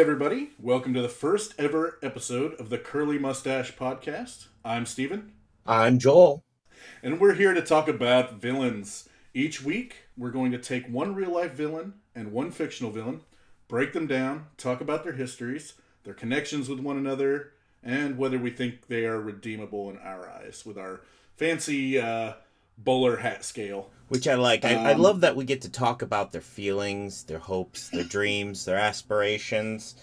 [0.00, 0.52] Everybody.
[0.58, 4.46] Welcome to the first ever episode of the Curly Mustache Podcast.
[4.64, 5.32] I'm Stephen,
[5.66, 6.42] I'm Joel.
[7.02, 9.10] and we're here to talk about villains.
[9.34, 13.20] Each week, we're going to take one real life villain and one fictional villain,
[13.68, 17.52] break them down, talk about their histories, their connections with one another,
[17.84, 21.02] and whether we think they are redeemable in our eyes with our
[21.36, 22.32] fancy uh,
[22.84, 23.90] bowler hat scale.
[24.08, 24.64] Which I like.
[24.64, 28.04] I, I Um, love that we get to talk about their feelings, their hopes, their
[28.04, 29.94] dreams, their aspirations,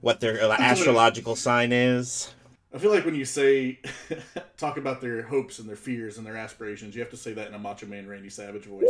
[0.00, 2.32] what their uh, astrological sign is.
[2.72, 3.80] I feel like when you say
[4.56, 7.48] talk about their hopes and their fears and their aspirations, you have to say that
[7.48, 8.84] in a Macho Man Randy Savage voice.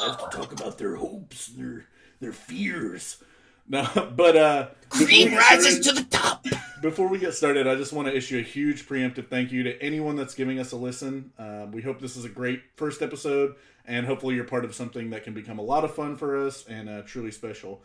[0.00, 1.86] I have to talk about their hopes, their
[2.20, 3.22] their fears.
[3.68, 6.44] No, but uh, before we Green get rises started- to the top.
[6.82, 9.80] Before we get started, I just want to issue a huge preemptive thank you to
[9.80, 11.30] anyone that's giving us a listen.
[11.38, 13.54] Um, we hope this is a great first episode,
[13.86, 16.66] and hopefully you're part of something that can become a lot of fun for us
[16.66, 17.82] and uh, truly special.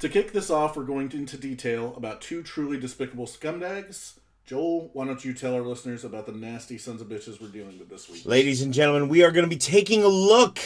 [0.00, 4.14] To kick this off, we're going into detail about two truly despicable scumbags.
[4.46, 7.78] Joel, why don't you tell our listeners about the nasty sons of bitches we're dealing
[7.78, 8.26] with this week?
[8.26, 10.58] Ladies and gentlemen, we are going to be taking a look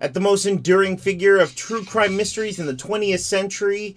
[0.00, 3.96] at the most enduring figure of true crime mysteries in the 20th century.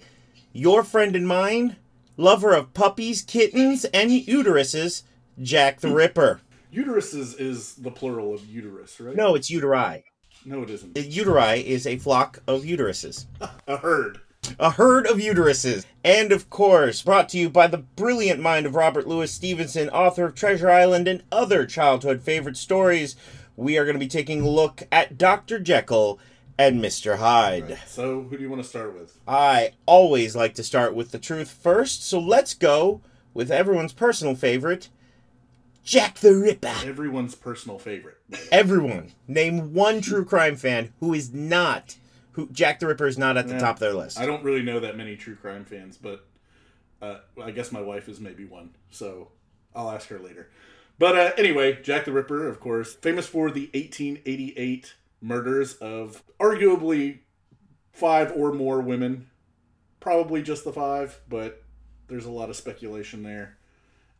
[0.52, 1.76] Your friend and mine,
[2.16, 5.02] lover of puppies, kittens, and uteruses,
[5.40, 6.40] Jack the Ripper.
[6.72, 9.16] Uterus is, is the plural of uterus, right?
[9.16, 10.04] No, it's uteri.
[10.44, 10.94] No, it isn't.
[10.94, 13.26] Uteri is a flock of uteruses.
[13.66, 14.20] A herd.
[14.58, 15.84] A herd of uteruses.
[16.02, 20.24] And of course, brought to you by the brilliant mind of Robert Louis Stevenson, author
[20.24, 23.16] of Treasure Island and other childhood favorite stories,
[23.60, 25.58] we are going to be taking a look at Dr.
[25.60, 26.18] Jekyll
[26.58, 27.18] and Mr.
[27.18, 27.78] Hyde.
[27.86, 29.18] So, who do you want to start with?
[29.28, 33.02] I always like to start with the truth first, so let's go
[33.34, 34.88] with everyone's personal favorite,
[35.84, 36.72] Jack the Ripper.
[36.84, 38.16] Everyone's personal favorite.
[38.50, 41.96] Everyone, name one true crime fan who is not,
[42.32, 43.60] who Jack the Ripper is not at the Yeah.
[43.60, 44.18] top of their list.
[44.18, 46.26] I don't really know that many true crime fans, but
[47.02, 49.28] uh, I guess my wife is maybe one, so
[49.74, 50.48] I'll ask her later.
[51.00, 57.20] But uh, anyway, Jack the Ripper, of course, famous for the 1888 murders of arguably
[57.90, 59.30] five or more women.
[59.98, 61.64] Probably just the five, but
[62.08, 63.56] there's a lot of speculation there.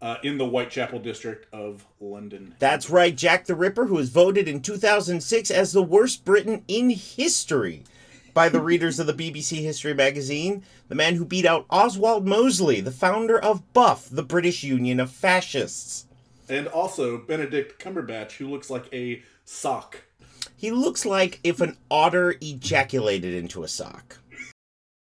[0.01, 2.55] Uh, in the Whitechapel district of London.
[2.59, 6.89] That's right, Jack the Ripper, who was voted in 2006 as the worst Briton in
[6.89, 7.85] history
[8.33, 12.81] by the readers of the BBC History magazine, the man who beat out Oswald Mosley,
[12.81, 16.07] the founder of Buff, the British Union of Fascists.
[16.51, 20.03] And also Benedict Cumberbatch, who looks like a sock.
[20.57, 24.19] He looks like if an otter ejaculated into a sock.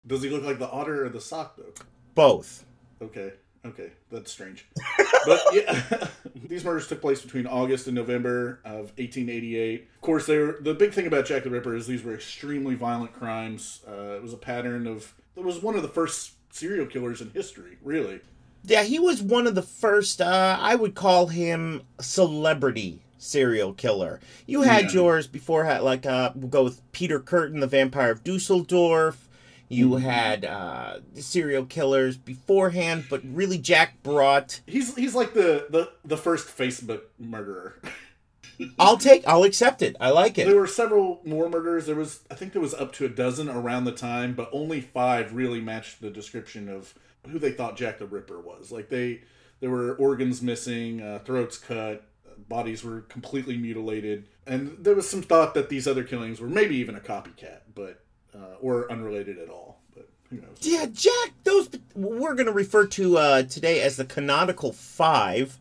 [0.07, 1.75] Does he look like the otter or the sock, though?
[2.15, 2.65] Both.
[3.03, 3.33] Okay,
[3.67, 4.67] okay, that's strange.
[5.27, 6.07] but yeah,
[6.47, 9.89] these murders took place between August and November of 1888.
[9.97, 12.77] Of course, they were, the big thing about Jack the Ripper is these were extremely
[12.77, 13.81] violent crimes.
[13.87, 15.15] Uh, it was a pattern of.
[15.37, 18.21] It was one of the first serial killers in history, really.
[18.65, 24.21] Yeah, he was one of the first, uh, I would call him celebrity serial killer.
[24.47, 24.91] You had Yeah.
[24.93, 29.29] yours before, like, uh, we'll go with Peter Kürten, the Vampire of Dusseldorf.
[29.69, 30.05] You Mm-hmm.
[30.05, 34.61] had uh, serial killers beforehand, but really Jack brought.
[34.67, 37.77] He's he's like the the, the first Facebook murderer.
[38.79, 39.97] I'll take, I'll accept it.
[40.01, 40.47] I like it.
[40.47, 41.87] There were several more murders.
[41.87, 44.83] There was, I think, there was up to a dozen around the time, but only
[44.83, 46.93] five really matched the description of
[47.29, 48.73] who they thought Jack the Ripper was.
[48.73, 49.23] Like they,
[49.61, 52.05] there were organs missing, uh, throats cut,
[52.49, 56.77] bodies were completely mutilated, and there was some thought that these other killings were maybe
[56.77, 58.03] even a copycat, but
[58.35, 59.81] uh, or unrelated at all.
[59.95, 60.59] But who knows?
[60.61, 65.59] Yeah, Jack, those we're going to refer to uh, today as the canonical five.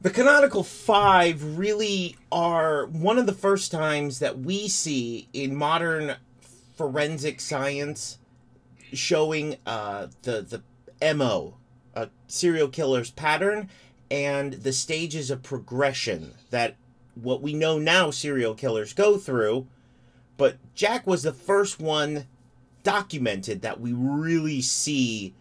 [0.00, 6.16] The canonical five really are one of the first times that we see in modern
[6.76, 8.18] forensic science
[8.92, 10.62] showing uh, the the
[11.14, 11.56] mo
[11.94, 13.68] a serial killer's pattern
[14.10, 16.76] and the stages of progression that
[17.14, 19.66] what we know now serial killers go through
[20.36, 22.26] but jack was the first one
[22.82, 25.34] documented that we really see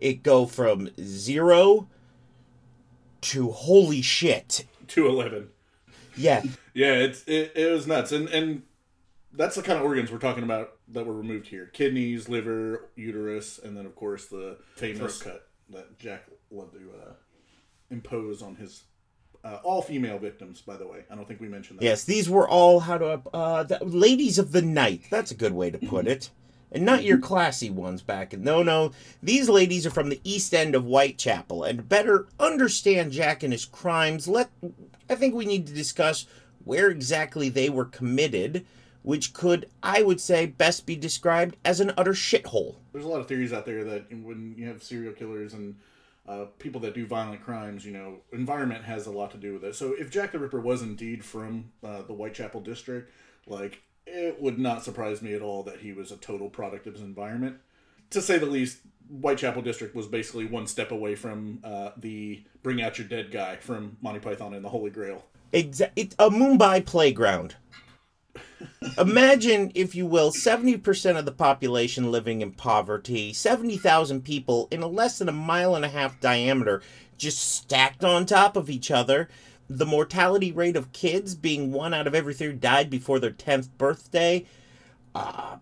[0.00, 1.88] it go from zero
[3.20, 4.64] to holy shit.
[4.86, 5.48] to 11
[6.16, 6.42] Yeah,
[6.74, 8.62] Yeah, it's it, it was nuts, and and
[9.32, 13.58] that's the kind of organs we're talking about that were removed here: kidneys, liver, uterus,
[13.58, 17.12] and then of course the famous cut that Jack loved to uh,
[17.90, 18.84] impose on his
[19.44, 20.60] uh, all female victims.
[20.60, 21.84] By the way, I don't think we mentioned that.
[21.84, 25.02] yes, these were all how to uh, the ladies of the night.
[25.10, 26.30] That's a good way to put it.
[26.70, 28.44] And not your classy ones back in.
[28.44, 28.92] No, no.
[29.22, 31.64] These ladies are from the east end of Whitechapel.
[31.64, 34.50] And better understand Jack and his crimes, let
[35.08, 36.26] I think we need to discuss
[36.64, 38.66] where exactly they were committed,
[39.02, 42.76] which could, I would say, best be described as an utter shithole.
[42.92, 45.76] There's a lot of theories out there that when you have serial killers and
[46.28, 49.64] uh, people that do violent crimes, you know, environment has a lot to do with
[49.64, 49.74] it.
[49.74, 53.12] So if Jack the Ripper was indeed from uh, the Whitechapel district,
[53.46, 56.94] like it would not surprise me at all that he was a total product of
[56.94, 57.56] his environment.
[58.10, 58.78] To say the least,
[59.08, 63.56] Whitechapel district was basically one step away from uh, the Bring Out Your Dead guy
[63.56, 65.24] from Monty Python and the Holy Grail.
[65.52, 67.56] Exa- it's a Mumbai playground.
[68.96, 74.86] Imagine, if you will, 70% of the population living in poverty, 70,000 people in a
[74.86, 76.82] less than a mile and a half diameter,
[77.16, 79.28] just stacked on top of each other.
[79.68, 83.68] The mortality rate of kids being one out of every three died before their 10th
[83.76, 84.46] birthday.
[85.14, 85.56] Uh,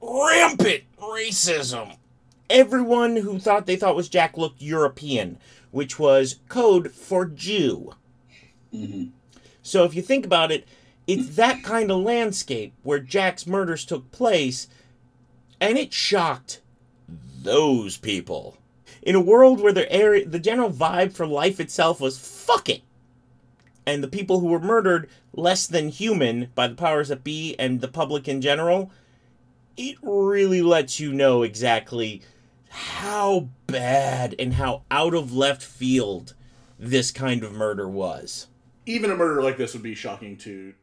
[0.00, 1.96] rampant racism.
[2.50, 5.38] Everyone who thought they thought was Jack looked European,
[5.70, 7.94] which was code for Jew.
[9.62, 10.66] So if you think about it,
[11.06, 14.68] it's that kind of landscape where Jack's murders took place,
[15.60, 16.60] and it shocked
[17.42, 18.56] those people.
[19.02, 22.82] In a world where the area, the general vibe for life itself was fuck it,
[23.86, 27.80] and the people who were murdered less than human by the powers that be and
[27.80, 28.90] the public in general,
[29.76, 32.22] it really lets you know exactly
[32.70, 36.34] how bad and how out of left field
[36.78, 38.46] this kind of murder was.
[38.86, 40.74] even a murder like this would be shocking to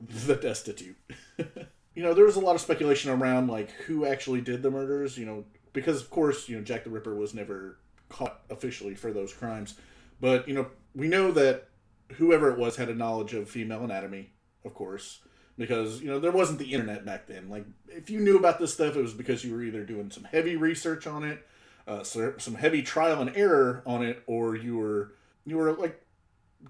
[0.26, 0.96] the destitute.
[1.94, 5.18] You know there was a lot of speculation around like who actually did the murders
[5.18, 7.76] you know because of course you know jack the ripper was never
[8.08, 9.74] caught officially for those crimes.
[10.20, 11.70] But you know we know that
[12.12, 14.30] whoever it was had a knowledge of female anatomy
[14.64, 15.22] of course
[15.56, 17.48] because you know there wasn't the internet back then.
[17.48, 20.22] Like if you knew about this stuff it was because you were either doing some
[20.22, 21.44] heavy research on it
[21.88, 25.14] uh, some heavy trial and error on it or you were
[25.46, 26.00] you were like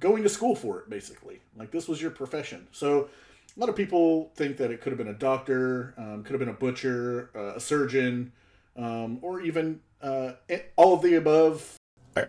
[0.01, 3.09] going to school for it basically like this was your profession so
[3.57, 6.41] a lot of people think that it could have been a doctor um, could have
[6.41, 8.33] been a butcher uh, a surgeon
[8.77, 10.33] um, or even uh,
[10.77, 11.75] all of the above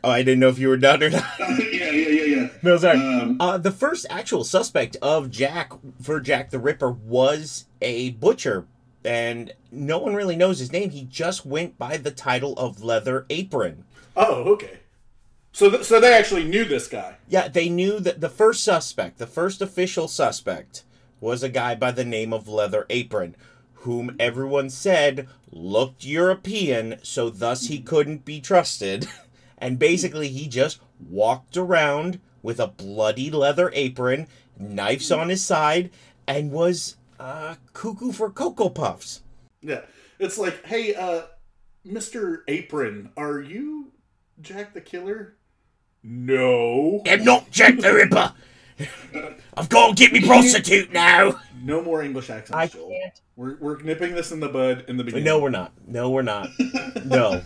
[0.03, 1.23] Oh, I didn't know if you were done or not.
[1.39, 2.99] yeah yeah yeah yeah No, sorry.
[2.99, 8.67] Um, uh, the first actual suspect of Jack for Jack the Ripper was a butcher,
[9.03, 10.91] and no one really knows his name.
[10.91, 13.85] He just went by the title of Leather Apron.
[14.15, 14.79] oh okay
[15.51, 19.17] so th- so they actually knew this guy Yeah, they knew that the first suspect,
[19.17, 20.83] the first official suspect,
[21.19, 23.35] was a guy by the name of Leather Apron,
[23.83, 29.07] whom everyone said looked European, so thus he couldn't be trusted.
[29.61, 35.89] And basically, he just walked around with a bloody leather apron, knives on his side,
[36.25, 39.21] and was uh, cuckoo for Cocoa Puffs.
[39.61, 39.81] yeah
[40.17, 41.23] it's like hey uh
[41.85, 43.91] mr apron are you
[44.39, 45.35] jack the killer
[46.03, 48.33] no I'm not Jack the Ripper!
[49.57, 51.39] I've got to get me prostitute now!
[51.61, 52.89] no more english accents I Joel.
[52.89, 55.73] can't We're, we're nipping this in the bud in the beginning No, we're not.
[55.87, 56.49] No, we're not.
[57.05, 57.41] No.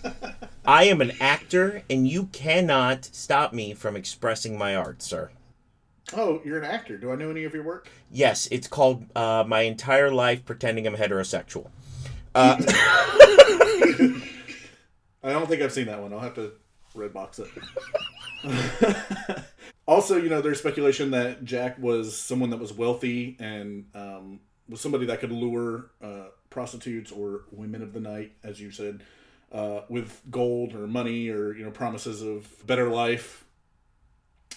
[0.66, 5.30] I am an actor, and you cannot stop me from expressing my art, sir.
[6.16, 6.98] Oh, you're an actor.
[6.98, 7.90] Do I know any of your work?
[8.12, 11.68] Yes, it's called uh, My Entire Life Pretending I'm Heterosexual.
[12.34, 12.58] Uh,
[15.24, 16.14] I don't think I've seen that one.
[16.14, 16.54] I'll have to
[16.96, 17.50] Redbox it.
[19.88, 24.82] also, you know, there's speculation that Jack was someone that was wealthy and um, was
[24.82, 29.04] somebody that could lure uh, prostitutes or women of the night, as you said,
[29.52, 33.46] uh, with gold or money or you know promises of better life.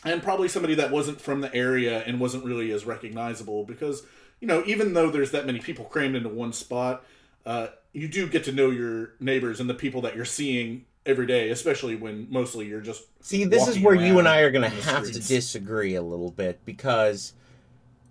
[0.05, 4.05] And probably somebody that wasn't from the area and wasn't really as recognizable because
[4.41, 7.05] you know even though there's that many people crammed into one spot,
[7.45, 11.27] uh, you do get to know your neighbors and the people that you're seeing every
[11.27, 14.69] day, especially when mostly you're just see, this is where you and I are going
[14.69, 17.33] to have to disagree a little bit because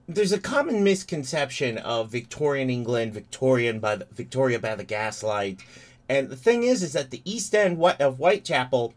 [0.07, 5.59] there's a common misconception of Victorian England, Victorian by the, Victoria by the gaslight,
[6.07, 8.93] and the thing is, is that the East End of Whitechapel,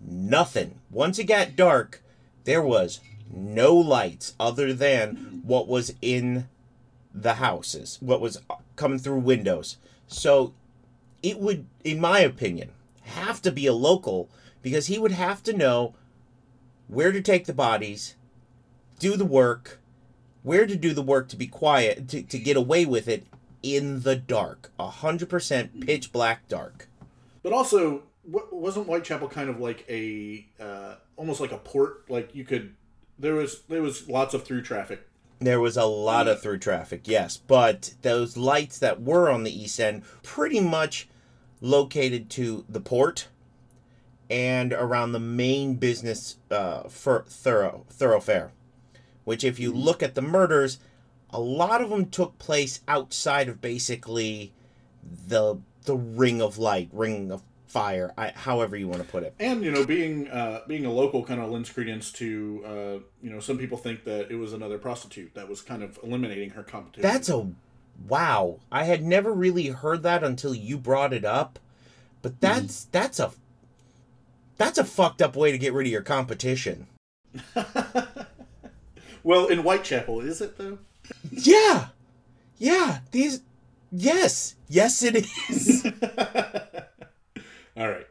[0.00, 0.80] nothing.
[0.90, 2.02] Once it got dark,
[2.44, 3.00] there was
[3.30, 6.48] no lights other than what was in
[7.14, 8.40] the houses, what was
[8.76, 9.76] coming through windows.
[10.06, 10.54] So
[11.22, 12.70] it would, in my opinion,
[13.02, 14.28] have to be a local
[14.62, 15.94] because he would have to know
[16.86, 18.14] where to take the bodies,
[18.98, 19.80] do the work,
[20.42, 23.26] where to do the work to be quiet, to, to get away with it
[23.62, 24.70] in the dark.
[24.78, 26.88] A 100% pitch black dark.
[27.42, 32.10] But also, wasn't Whitechapel kind of like a uh, almost like a port?
[32.10, 32.74] Like you could
[33.18, 35.06] there was there was lots of through traffic.
[35.40, 39.62] There was a lot of through traffic, yes, but those lights that were on the
[39.62, 41.08] east end pretty much
[41.60, 43.28] located to the port
[44.28, 48.52] and around the main business uh, thorough thoroughfare.
[49.24, 50.78] Which, if you look at the murders,
[51.30, 54.52] a lot of them took place outside of basically
[55.02, 59.34] the the ring of light, ring of fire, I, however you want to put it.
[59.38, 63.30] And you know, being uh, being a local kind of lends credence to uh, you
[63.30, 66.62] know some people think that it was another prostitute that was kind of eliminating her
[66.62, 67.02] competition.
[67.02, 67.50] That's a
[68.08, 68.60] wow.
[68.72, 71.58] I had never really heard that until you brought it up.
[72.22, 72.86] But that's mm.
[72.92, 73.32] that's a
[74.56, 76.88] that's a fucked up way to get rid of your competition.
[79.22, 80.78] well, in Whitechapel, is it though?
[81.30, 81.88] Yeah.
[82.58, 83.40] Yeah, these
[83.90, 84.56] yes.
[84.68, 85.86] Yes it is.
[87.78, 88.06] All right.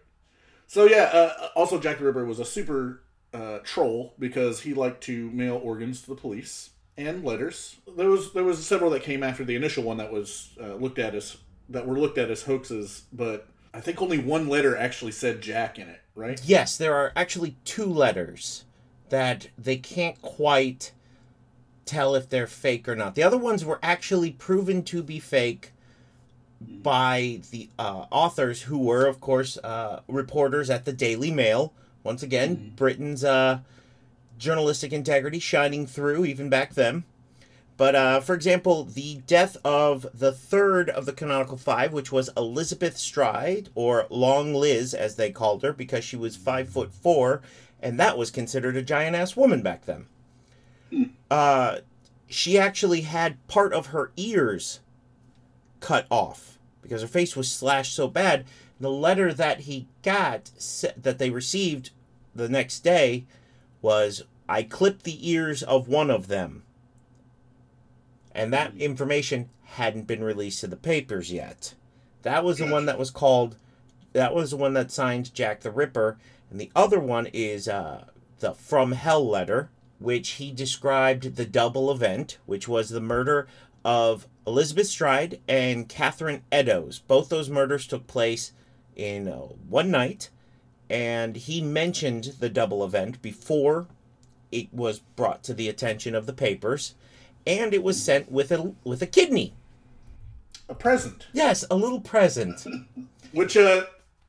[0.67, 3.01] So yeah, uh, also Jack the Ripper was a super
[3.33, 7.77] uh, troll because he liked to mail organs to the police and letters.
[7.95, 10.99] There was there was several that came after the initial one that was uh, looked
[10.99, 11.37] at as
[11.69, 15.77] that were looked at as hoaxes, but I think only one letter actually said Jack
[15.77, 16.41] in it, right?
[16.45, 18.65] Yes, there are actually two letters
[19.09, 20.93] that they can't quite
[21.85, 23.15] tell if they're fake or not.
[23.15, 25.73] The other ones were actually proven to be fake
[26.59, 31.73] by the uh, authors, who were, of course, uh, reporters at the Daily Mail.
[32.03, 32.75] Once again, mm-hmm.
[32.75, 33.59] Britain's uh,
[34.37, 37.03] journalistic integrity shining through even back then.
[37.77, 42.31] But uh, for example, the death of the third of the canonical five, which was
[42.35, 47.43] Elizabeth Stride, or Long Liz as they called her, because she was five foot four,
[47.79, 50.07] and that was considered a giant ass woman back then.
[51.29, 51.77] Uh,
[52.27, 54.79] she actually had part of her ears
[55.79, 58.45] cut off because her face was slashed so bad.
[58.79, 60.51] The letter that he got
[60.95, 61.89] that they received
[62.35, 63.25] the next day
[63.81, 66.63] was I clipped the ears of one of them
[68.37, 71.73] and that information hadn't been released to the papers yet.
[72.21, 73.57] That was the one that was called.
[74.13, 76.17] That was the one that signed Jack the Ripper,
[76.51, 78.05] and the other one is uh,
[78.39, 83.47] the From Hell letter, which he described the double event, which was the murder
[83.87, 86.99] of Elizabeth Stride and Catherine Eddowes.
[86.99, 88.51] Both those murders took place
[88.95, 89.37] in uh,
[89.69, 90.29] one night,
[90.89, 93.87] and he mentioned the double event before
[94.51, 96.93] it was brought to the attention of the papers
[97.47, 99.53] and it was sent with a with a kidney.
[100.69, 101.27] A present.
[101.31, 102.65] Yes, a little present.
[103.31, 103.85] Which uh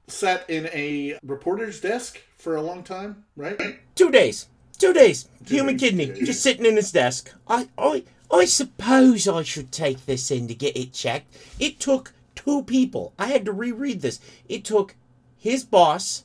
[0.07, 3.61] sat in a reporter's desk for a long time, right?
[3.97, 4.47] Two days.
[4.79, 5.29] Two days.
[5.45, 6.27] Two Human days, kidney, days.
[6.27, 7.33] just sitting in his desk.
[7.49, 11.35] I I I suppose I should take this in to get it checked.
[11.59, 13.13] It took two people.
[13.19, 14.21] I had to reread this.
[14.49, 14.95] It took
[15.37, 16.25] his boss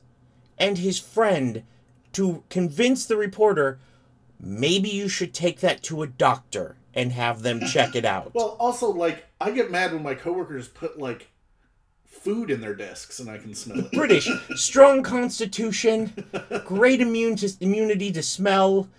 [0.58, 1.64] and his friend
[2.14, 3.80] to convince the reporter
[4.40, 8.34] maybe you should take that to a doctor and have them check it out.
[8.34, 11.30] Well, also like I get mad when my coworkers put like
[12.06, 13.92] food in their desks and I can smell it.
[13.92, 16.14] British strong constitution,
[16.66, 18.90] great immune to, immunity to smell.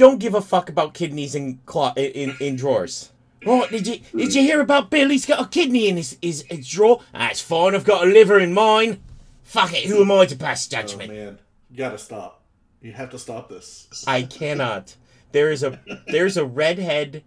[0.00, 3.10] Don't give a fuck about kidneys in clo- in, in drawers.
[3.44, 6.66] Oh, did you did you hear about Billy's got a kidney in his, his, his
[6.66, 7.02] drawer?
[7.12, 7.74] That's fine.
[7.74, 9.02] I've got a liver in mine.
[9.44, 9.84] Fuck it.
[9.84, 11.10] Who am I to pass judgment?
[11.10, 11.38] Oh man,
[11.70, 12.40] you gotta stop.
[12.80, 13.88] You have to stop this.
[14.06, 14.96] I cannot.
[15.32, 17.22] There is a there's a redhead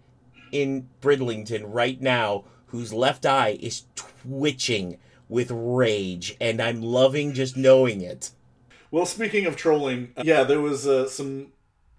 [0.50, 7.56] in Bridlington right now whose left eye is twitching with rage, and I'm loving just
[7.56, 8.32] knowing it.
[8.90, 11.52] Well, speaking of trolling, uh, yeah, there was uh, some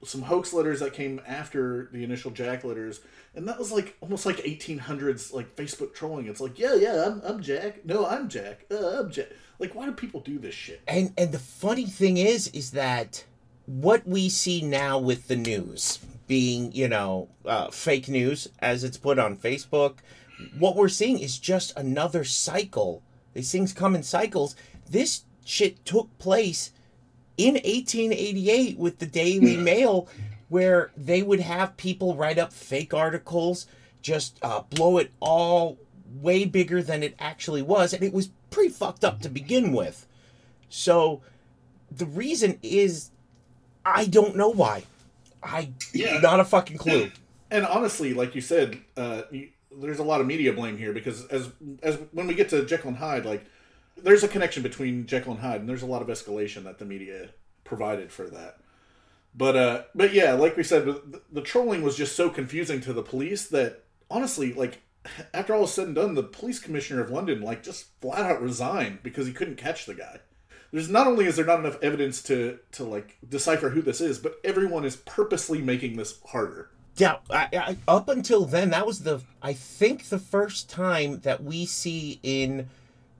[0.04, 3.02] some hoax letters that came after the initial Jack letters,
[3.34, 6.28] and that was like almost like 1800s like Facebook trolling.
[6.28, 7.86] It's like, yeah, yeah, I'm, I'm Jack.
[7.86, 8.66] No, I'm Jack.
[8.70, 9.30] Uh, I'm Jack.
[9.58, 10.82] Like, why do people do this shit?
[10.88, 13.26] And and the funny thing is, is that
[13.66, 18.98] what we see now with the news being, you know, uh, fake news as it's
[18.98, 19.98] put on Facebook.
[20.58, 23.04] What we're seeing is just another cycle.
[23.34, 24.56] These things come in cycles.
[24.90, 26.72] This shit took place
[27.38, 30.08] in 1888 with the Daily Mail,
[30.50, 33.68] where they would have people write up fake articles,
[34.02, 35.78] just uh, blow it all
[36.22, 37.94] way bigger than it actually was.
[37.94, 40.08] And it was pretty fucked up to begin with.
[40.70, 41.22] So
[41.92, 43.12] the reason is
[43.86, 44.84] I don't know why.
[45.44, 46.20] I yeah.
[46.20, 47.12] not a fucking clue.
[47.52, 51.26] And honestly, like you said, uh, you, there's a lot of media blame here because
[51.28, 51.52] as
[51.84, 53.46] as when we get to Jekyll and Hyde, like
[53.98, 56.86] there's a connection between Jekyll and Hyde, and there's a lot of escalation that the
[56.86, 57.30] media
[57.64, 58.58] provided for that.
[59.34, 62.94] But uh, but yeah, like we said, the, the trolling was just so confusing to
[62.94, 64.82] the police that honestly, like
[65.34, 68.42] after all was said and done, the police commissioner of London like just flat out
[68.42, 70.20] resigned because he couldn't catch the guy
[70.76, 74.20] there's not only is there not enough evidence to to like decipher who this is,
[74.20, 76.70] but everyone is purposely making this harder.
[76.98, 81.42] Yeah, I, I, up until then, that was the I think the first time that
[81.42, 82.70] we see in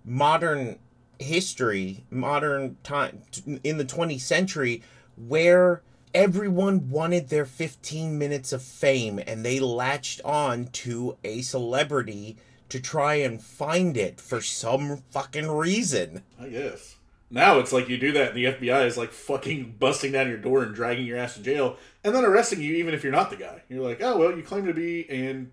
[0.06, 0.80] modern
[1.20, 3.24] history, modern time
[3.64, 4.84] in the 20th century,
[5.16, 5.82] where
[6.14, 12.38] everyone wanted their 15 minutes of fame and they latched on to a celebrity
[12.70, 16.24] to try and find it for some fucking reason.
[16.40, 16.96] I guess.
[17.30, 20.38] Now it's like you do that, and the FBI is like fucking busting down your
[20.38, 23.30] door and dragging your ass to jail, and then arresting you even if you're not
[23.30, 23.64] the guy.
[23.68, 25.52] You're like, oh well, you claim to be, and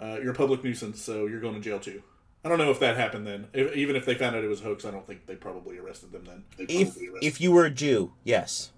[0.00, 2.02] uh, you're a public nuisance, so you're going to jail too.
[2.44, 3.48] I don't know if that happened then.
[3.52, 5.78] If, even if they found out it was a hoax, I don't think they probably
[5.78, 6.44] arrested them then.
[6.68, 8.72] If if you were a Jew, yes.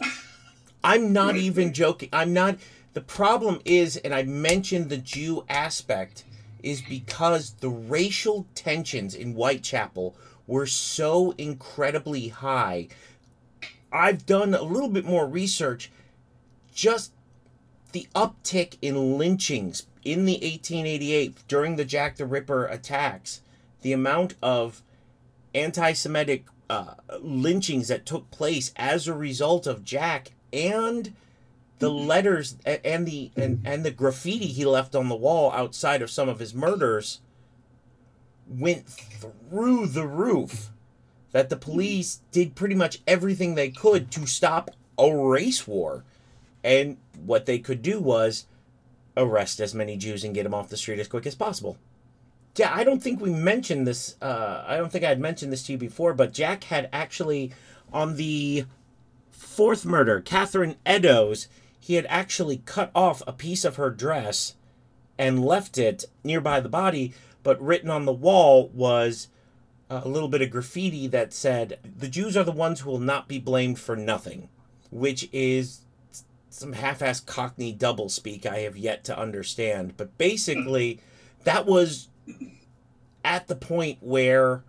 [0.84, 2.08] I'm not Right, even joking.
[2.12, 2.58] I'm not.
[2.94, 6.24] The problem is, and I mentioned the Jew aspect,
[6.62, 12.88] is because the racial tensions in Whitechapel were so incredibly high.
[13.92, 15.90] I've done a little bit more research.
[16.74, 17.12] Just
[17.92, 23.42] the uptick in lynchings in the 1888 during the Jack the Ripper attacks,
[23.82, 24.82] the amount of
[25.52, 31.12] anti-Semitic uh, lynchings that took place as a result of Jack and
[31.80, 36.10] the letters and the and, and the graffiti he left on the wall outside of
[36.10, 37.20] some of his murders
[38.48, 40.70] went through the roof.
[41.32, 46.04] That the police did pretty much everything they could to stop a race war.
[46.64, 48.46] And what they could do was
[49.16, 51.78] arrest as many Jews and get them off the street as quick as possible.
[52.56, 54.16] Yeah, I don't think we mentioned this.
[54.20, 57.52] Uh, I don't think I had mentioned this to you before, but Jack had actually,
[57.92, 58.64] on the
[59.30, 64.54] fourth murder, Catherine Eddowes, he had actually cut off a piece of her dress
[65.18, 69.28] and left it nearby the body, but written on the wall was
[69.88, 73.28] a little bit of graffiti that said, The Jews are the ones who will not
[73.28, 74.48] be blamed for nothing,
[74.90, 75.82] which is
[76.56, 79.96] some half-assed Cockney doublespeak I have yet to understand.
[79.96, 81.00] But basically,
[81.44, 82.08] that was
[83.24, 84.64] at the point where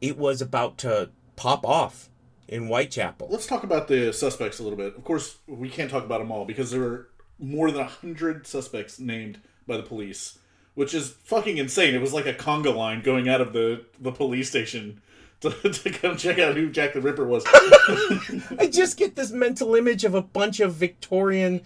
[0.00, 2.08] it was about to pop off
[2.48, 3.28] in Whitechapel.
[3.30, 4.96] Let's talk about the suspects a little bit.
[4.96, 8.46] Of course, we can't talk about them all because there were more than a hundred
[8.46, 10.38] suspects named by the police,
[10.74, 11.94] which is fucking insane.
[11.94, 15.00] It was like a conga line going out of the the police station
[15.50, 17.44] to, to come check out who Jack the Ripper was.
[18.58, 21.62] I just get this mental image of a bunch of Victorian,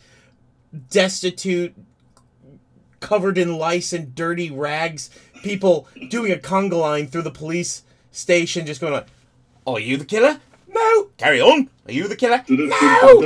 [0.90, 1.74] destitute,
[3.00, 5.10] covered in lice and dirty rags
[5.42, 9.06] people doing a conga line through the police station, just going like,
[9.66, 10.40] "Oh, are you the killer?
[10.68, 11.70] No, carry on.
[11.86, 12.44] Are you the killer?
[12.48, 13.20] No."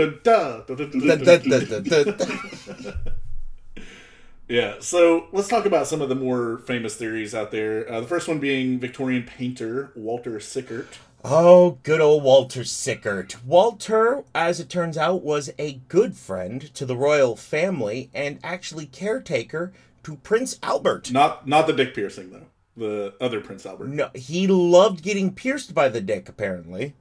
[4.52, 7.90] Yeah, so let's talk about some of the more famous theories out there.
[7.90, 10.98] Uh, the first one being Victorian painter Walter Sickert.
[11.24, 13.42] Oh, good old Walter Sickert.
[13.46, 18.84] Walter, as it turns out, was a good friend to the royal family and actually
[18.84, 21.10] caretaker to Prince Albert.
[21.10, 22.44] Not not the dick piercing though.
[22.76, 23.88] The other Prince Albert.
[23.88, 26.92] No, he loved getting pierced by the dick apparently,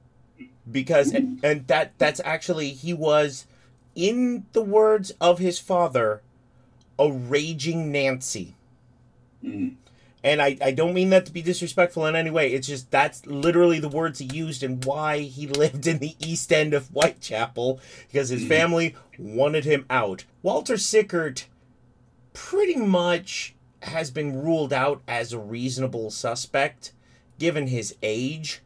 [0.70, 3.46] because and, and that that's actually he was,
[3.94, 6.22] in the words of his father,
[6.98, 8.54] a raging Nancy.
[10.24, 12.52] And I, I don't mean that to be disrespectful in any way.
[12.52, 16.52] It's just that's literally the words he used and why he lived in the east
[16.52, 20.24] end of Whitechapel because his family wanted him out.
[20.42, 21.46] Walter Sickert
[22.34, 26.92] pretty much has been ruled out as a reasonable suspect
[27.38, 28.62] given his age.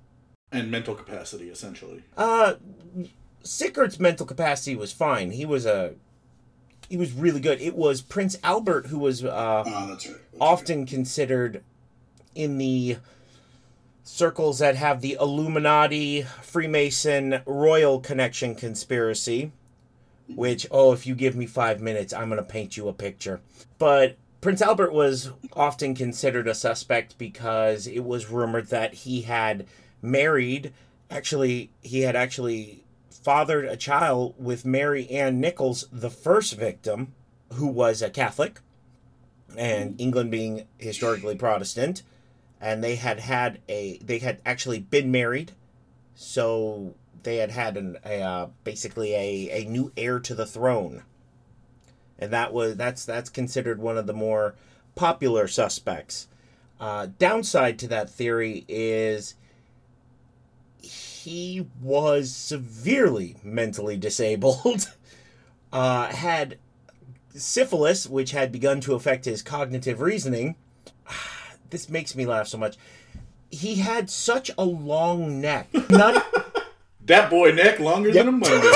[0.52, 2.02] And mental capacity, essentially.
[2.16, 2.54] Uh
[3.42, 5.30] Sickert's mental capacity was fine.
[5.30, 5.94] He was a
[6.88, 7.60] he was really good.
[7.60, 10.16] It was Prince Albert who was uh Ah, that's right.
[10.16, 11.62] That's often considered
[12.34, 12.98] in the
[14.02, 19.52] circles that have the Illuminati, Freemason, royal connection conspiracy.
[20.34, 23.40] Which, oh, if you give me five minutes, I'm going to paint you a picture.
[23.78, 29.66] But Prince Albert was often considered a suspect because it was rumored that he had
[30.02, 30.72] married,
[31.10, 32.82] actually, he had actually
[33.26, 37.12] fathered a child with Mary Ann Nichols, the first victim,
[37.54, 38.60] who was a Catholic
[39.58, 42.04] and England being historically Protestant,
[42.60, 45.50] and they had had a they had actually been married,
[46.14, 51.02] so they had had an a, uh, basically a, a new heir to the throne,
[52.20, 54.54] and that was that's that's considered one of the more
[54.94, 56.28] popular suspects.
[56.78, 59.34] Uh, downside to that theory is
[61.26, 64.92] he was severely mentally disabled,
[65.72, 66.56] uh, had
[67.34, 70.56] syphilis, which had begun to affect his cognitive reasoning.
[71.68, 72.76] This makes me laugh so much.
[73.50, 75.66] He had such a long neck.
[75.90, 76.24] Not
[77.06, 78.72] That boy neck longer than a Monday.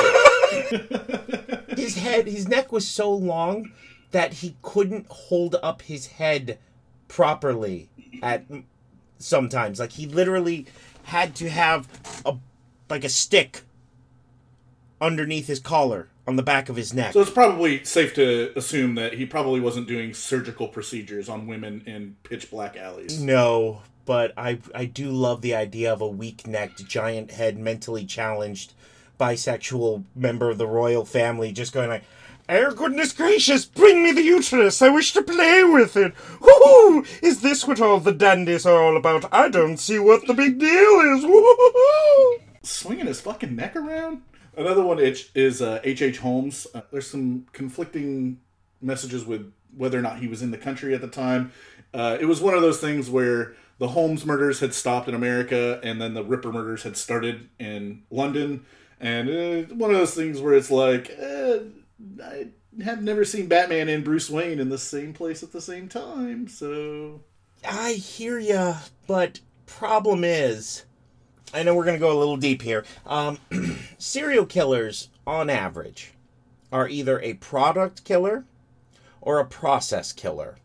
[1.76, 3.70] his head, his neck was so long
[4.10, 6.58] that he couldn't hold up his head
[7.06, 7.90] properly
[8.24, 8.44] at
[9.18, 9.78] sometimes.
[9.78, 10.66] Like he literally
[11.10, 11.88] had to have
[12.24, 12.36] a
[12.88, 13.62] like a stick
[15.00, 17.12] underneath his collar on the back of his neck.
[17.12, 21.82] So it's probably safe to assume that he probably wasn't doing surgical procedures on women
[21.84, 23.20] in pitch black alleys.
[23.20, 28.74] No, but I I do love the idea of a weak-necked, giant-head, mentally challenged,
[29.18, 32.04] bisexual member of the royal family just going like,
[32.52, 34.82] "Oh goodness gracious, bring me the uterus!
[34.82, 36.14] I wish to play with it.
[36.40, 37.06] Woohoo!
[37.22, 39.32] Is this what all the dandies are all about?
[39.32, 41.24] I don't see what the big deal is.
[41.24, 44.22] Woohoo!" Swinging his fucking neck around.
[44.56, 46.02] Another one is is uh, H.
[46.02, 46.18] H.
[46.18, 46.66] Holmes.
[46.74, 48.40] Uh, there's some conflicting
[48.82, 51.52] messages with whether or not he was in the country at the time.
[51.94, 55.80] Uh, it was one of those things where the Holmes murders had stopped in America,
[55.82, 58.64] and then the Ripper murders had started in London.
[59.00, 61.60] And uh, one of those things where it's like, uh,
[62.22, 62.48] I
[62.84, 66.48] have never seen Batman and Bruce Wayne in the same place at the same time,
[66.48, 67.20] so
[67.68, 70.84] I hear ya, but problem is,
[71.52, 72.84] I know we're gonna go a little deep here.
[73.06, 73.38] Um,
[73.98, 76.12] serial killers, on average,
[76.72, 78.44] are either a product killer
[79.20, 80.56] or a process killer.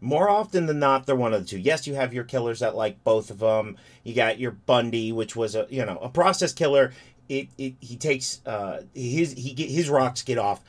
[0.00, 1.58] More often than not, they're one of the two.
[1.58, 3.78] Yes, you have your killers that like both of them.
[4.02, 6.92] You got your Bundy, which was a you know a process killer.
[7.28, 10.60] It, it he takes uh, his he get, his rocks get off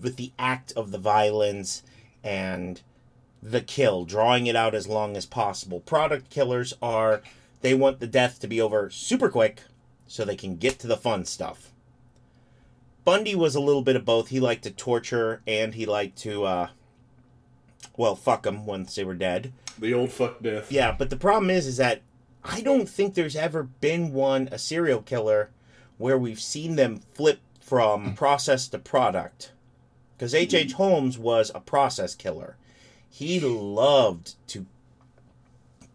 [0.00, 1.82] with the act of the violence
[2.22, 2.80] and
[3.42, 5.80] the kill, drawing it out as long as possible.
[5.80, 7.22] Product killers are
[7.60, 9.62] they want the death to be over super quick
[10.06, 11.70] so they can get to the fun stuff.
[13.04, 14.28] Bundy was a little bit of both.
[14.28, 16.68] He liked to torture and he liked to, uh,
[17.96, 19.52] well, fuck them once they were dead.
[19.78, 20.72] the old fuck death.
[20.72, 22.00] Yeah, but the problem is, is that
[22.42, 25.50] I don't think there's ever been one a serial killer
[25.98, 28.12] where we've seen them flip from hmm.
[28.14, 29.52] process to product.
[30.16, 30.54] Because H.
[30.54, 30.72] H.
[30.72, 30.76] Hmm.
[30.76, 32.56] Holmes was a process killer.
[33.08, 34.66] He loved to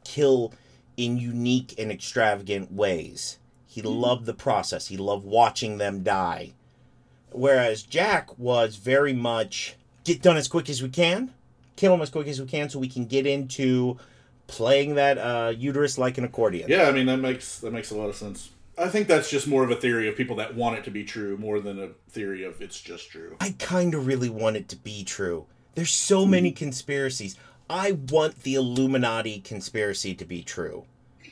[0.04, 0.54] kill
[0.98, 3.38] in unique and extravagant ways.
[3.68, 3.88] He hmm.
[3.88, 4.88] loved the process.
[4.88, 6.54] He loved watching them die.
[7.32, 11.34] Whereas Jack was very much get done as quick as we can,
[11.76, 13.98] kill him as quick as we can, so we can get into
[14.48, 16.70] playing that uh, uterus like an accordion.
[16.70, 18.50] Yeah, I mean that makes that makes a lot of sense.
[18.80, 21.04] I think that's just more of a theory of people that want it to be
[21.04, 23.36] true more than a theory of it's just true.
[23.42, 25.48] I kind of really want it to be true.
[25.76, 27.36] There's so many conspiracies.
[27.70, 30.86] I want the Illuminati conspiracy to be true.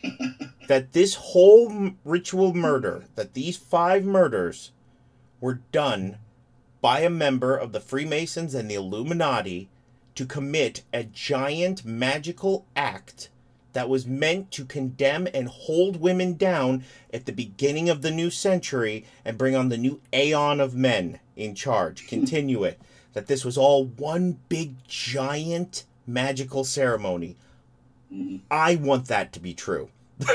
[0.68, 4.72] that this whole ritual murder, that these five murders
[5.40, 6.18] were done
[6.82, 9.70] by a member of the Freemasons and the Illuminati
[10.16, 13.30] to commit a giant magical act
[13.74, 18.30] that was meant to condemn and hold women down at the beginning of the new
[18.30, 22.08] century and bring on the new aeon of men in charge.
[22.10, 22.80] Continue it.
[23.14, 27.36] That this was all one big giant magical ceremony.
[28.14, 28.38] Mm-hmm.
[28.50, 29.90] I want that to be true.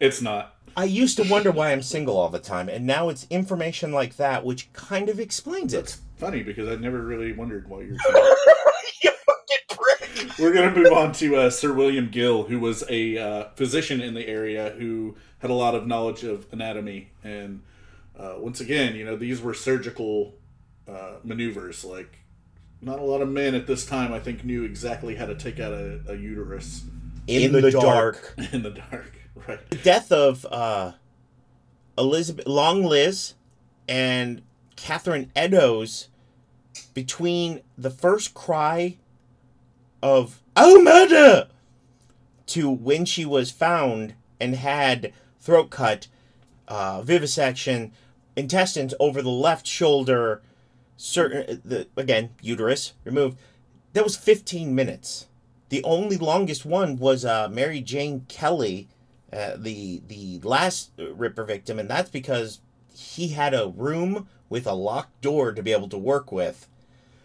[0.00, 0.54] It's not.
[0.76, 4.16] I used to wonder why I'm single all the time, and now it's information like
[4.16, 5.78] that which kind of explains it.
[5.80, 7.94] It's funny because I never really wondered why you're.
[7.94, 8.22] you fucking
[10.28, 10.38] prick!
[10.38, 14.14] We're gonna move on to uh, Sir William Gull, who was a uh, physician in
[14.14, 17.62] the area who had a lot of knowledge of anatomy, and
[18.18, 20.34] uh, once again, you know, these were surgical
[20.88, 21.84] uh, maneuvers.
[21.84, 22.18] Like,
[22.80, 25.60] not a lot of men at this time, I think, knew exactly how to take
[25.60, 26.84] out a, a uterus
[27.26, 28.34] In, the, dark.
[28.52, 29.14] in the dark.
[29.46, 29.70] Right.
[29.70, 30.92] The death of uh,
[31.96, 33.34] Elizabeth Long Liz
[33.88, 34.42] and
[34.76, 36.08] Catherine Eddowes
[36.94, 38.96] between the first cry
[40.02, 41.48] of "Oh murder!"
[42.48, 46.08] to when she was found and had throat cut,
[46.66, 47.92] uh, vivisection,
[48.36, 50.42] intestines over the left shoulder,
[50.96, 53.38] certain the again uterus removed.
[53.92, 55.26] That was 15 minutes.
[55.70, 58.88] The only longest one was uh, Mary Jane Kelly,
[59.32, 62.60] uh, the the last Ripper victim, and that's because
[62.94, 66.66] he had a room with a locked door to be able to work with.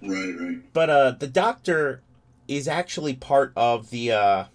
[0.01, 0.73] Right, right.
[0.73, 2.01] But uh, the doctor
[2.47, 4.45] is actually part of the uh,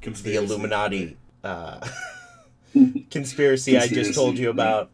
[0.00, 1.86] the Illuminati uh,
[3.10, 4.90] conspiracy I just told you Conspiracy, about.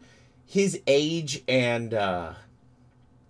[0.46, 2.35] His age and, uh,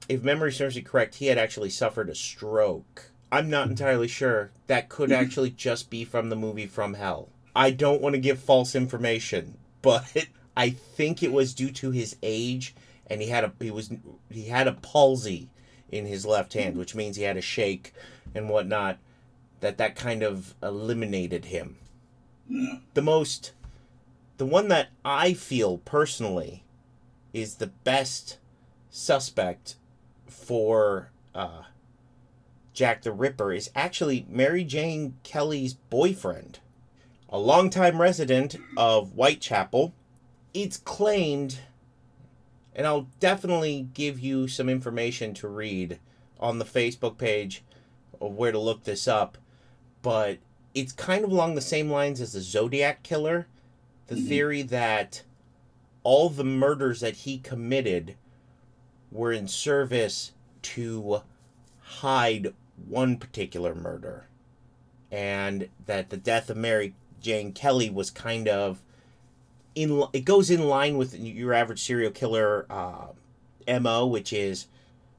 [0.08, 3.10] if memory serves me correct, he had actually suffered a stroke.
[3.32, 4.50] I'm not entirely sure.
[4.66, 7.30] That could actually just be from the movie From Hell.
[7.56, 12.16] I don't want to give false information, but I think it was due to his
[12.22, 12.74] age,
[13.06, 13.90] and he had a he was
[14.30, 15.48] he had a palsy
[15.94, 17.92] in his left hand, which means he had a shake
[18.34, 18.98] and whatnot.
[19.60, 21.76] That that kind of eliminated him
[22.94, 23.52] the most
[24.36, 26.64] the one that I feel personally
[27.32, 28.38] is the best
[28.90, 29.76] suspect
[30.26, 31.62] for uh,
[32.72, 36.58] Jack the Ripper is actually Mary Jane Kelly's boyfriend,
[37.28, 39.94] a longtime resident of Whitechapel.
[40.52, 41.60] It's claimed,
[42.74, 45.98] and I'll definitely give you some information to read
[46.40, 47.64] on the Facebook page
[48.20, 49.38] of where to look this up.
[50.02, 50.38] But
[50.74, 53.46] it's kind of along the same lines as the Zodiac Killer.
[54.08, 54.26] The mm-hmm.
[54.26, 55.22] theory that
[56.02, 58.16] all the murders that he committed
[59.10, 60.32] were in service
[60.62, 61.22] to
[61.80, 62.52] hide
[62.86, 64.26] one particular murder.
[65.10, 68.82] And that the death of Mary Jane Kelly was kind of
[69.74, 73.08] in it goes in line with your average serial killer uh,
[73.80, 74.66] mo which is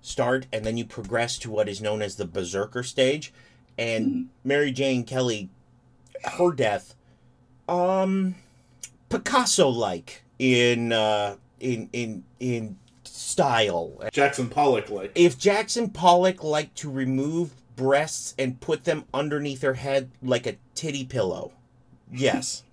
[0.01, 3.33] start and then you progress to what is known as the berserker stage.
[3.77, 5.49] And mary jane kelly
[6.23, 6.95] her death
[7.67, 8.35] um
[9.09, 14.01] picasso like in uh in in in style.
[14.11, 19.73] Jackson Pollock, like if jackson pollock liked to remove breasts and put them underneath her
[19.73, 21.51] head like a titty pillow
[22.11, 22.63] yes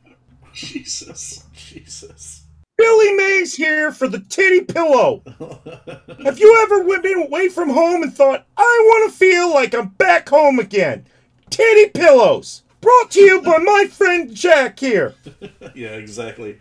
[0.54, 1.44] Jesus.
[1.54, 2.44] Jesus.
[2.76, 5.22] Billy Mays here for the titty pillow.
[6.24, 9.88] Have you ever been away from home and thought, I want to feel like I'm
[9.88, 11.06] back home again?
[11.50, 12.62] Titty pillows.
[12.80, 15.14] Brought to you by my friend Jack here.
[15.74, 16.58] yeah, exactly.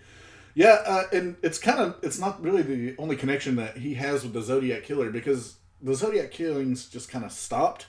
[0.53, 4.23] Yeah, uh, and it's kind of it's not really the only connection that he has
[4.23, 7.87] with the Zodiac killer because the Zodiac killings just kind of stopped,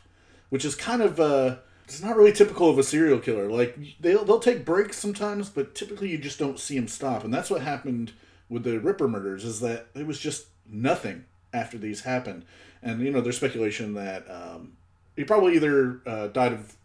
[0.48, 3.50] which is kind of uh, it's not really typical of a serial killer.
[3.50, 7.32] Like they'll they'll take breaks sometimes, but typically you just don't see them stop, and
[7.32, 8.12] that's what happened
[8.48, 9.44] with the Ripper murders.
[9.44, 12.44] Is that it was just nothing after these happened,
[12.82, 14.72] and you know there's speculation that um,
[15.16, 16.76] he probably either uh, died of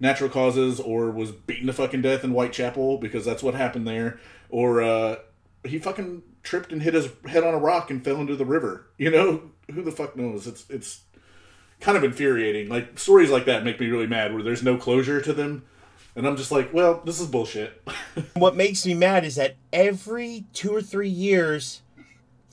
[0.00, 4.18] natural causes or was beaten to fucking death in Whitechapel because that's what happened there,
[4.50, 5.16] or uh,
[5.64, 8.86] he fucking tripped and hit his head on a rock and fell into the river.
[8.98, 10.46] You know, who the fuck knows?
[10.46, 11.02] It's it's
[11.82, 12.68] kind of infuriating.
[12.68, 15.64] Like stories like that make me really mad where there's no closure to them.
[16.14, 17.82] And I'm just like, well, this is bullshit.
[18.34, 21.80] What makes me mad is that every two or three years,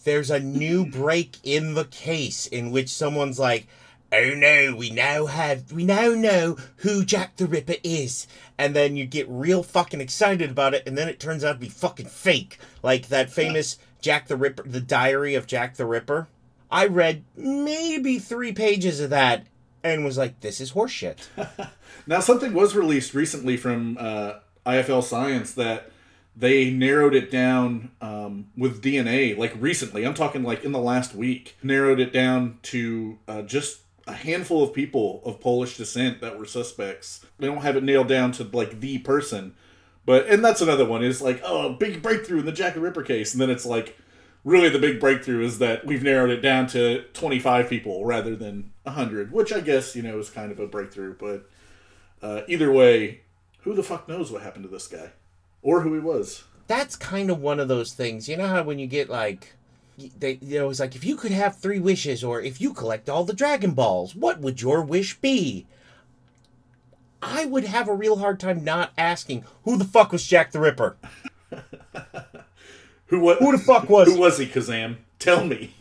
[0.04, 3.68] there's a new break in the case in which someone's like,
[4.12, 8.96] "Oh no, we now have, we now know who Jack the Ripper is," and then
[8.96, 12.08] you get real fucking excited about it, and then it turns out to be fucking
[12.08, 16.28] fake, like that famous Jack the Ripper, the Diary of Jack the Ripper.
[16.72, 19.48] I read maybe three pages of that
[19.84, 21.28] and was like, "This is horseshit."
[22.08, 24.34] now, something was released recently from uh,
[24.66, 25.92] IFL Science that
[26.36, 30.06] they narrowed it down um, with DNA, like recently.
[30.06, 31.58] I'm talking like in the last week.
[31.64, 36.46] Narrowed it down to uh, just a handful of people of Polish descent that were
[36.46, 37.26] suspects.
[37.38, 39.56] They don't have it nailed down to like the person.
[40.06, 43.04] But, and that's another one is like, oh, big breakthrough in the Jack the Ripper
[43.04, 43.34] case.
[43.34, 43.96] And then it's like,
[44.44, 48.72] really the big breakthrough is that we've narrowed it down to 25 people rather than
[48.84, 51.50] 100 which i guess you know is kind of a breakthrough but
[52.22, 53.22] uh, either way
[53.62, 55.12] who the fuck knows what happened to this guy
[55.62, 58.30] or who he was that's kind of one of those things.
[58.30, 59.56] You know how when you get like,
[59.98, 63.10] they, you know, it's like if you could have three wishes, or if you collect
[63.10, 65.66] all the Dragon Balls, what would your wish be?
[67.22, 70.60] I would have a real hard time not asking who the fuck was Jack the
[70.60, 70.96] Ripper.
[73.10, 74.08] who what Who the fuck was?
[74.08, 75.74] who was he Kazaam tell me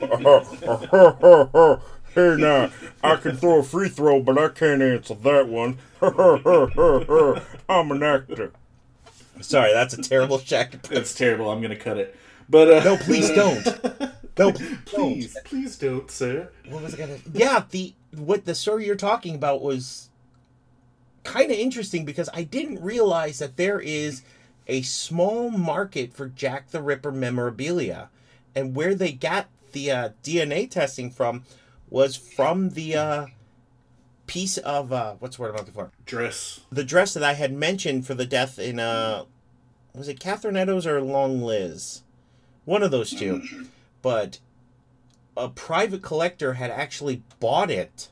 [2.14, 2.70] hey now,
[3.04, 5.78] I can throw a free throw, but I can't answer that one.
[7.68, 8.52] I'm an actor.
[9.40, 10.82] Sorry, that's a terrible Jack.
[10.88, 12.16] that's terrible i'm gonna cut it
[12.48, 13.64] but uh No, please don't.
[14.38, 16.72] No, please, please please don't sir don't.
[16.72, 17.18] What was I gonna?
[17.32, 20.08] Yeah, the what the story you're talking about was
[21.24, 24.22] kind of interesting because I didn't realize that there is
[24.68, 28.10] a small market for Jack the Ripper memorabilia,
[28.54, 31.44] and where they got the uh, DNA testing from
[31.90, 33.26] was from the uh,
[34.26, 35.90] piece of uh, what's the word I'm looking for?
[36.04, 39.24] dress The dress that I had mentioned for the death in uh,
[39.94, 42.02] was it Catherine Eddowes or Long Liz?
[42.64, 43.62] One of those two sure.
[44.02, 44.38] but
[45.36, 48.10] a private collector had actually bought it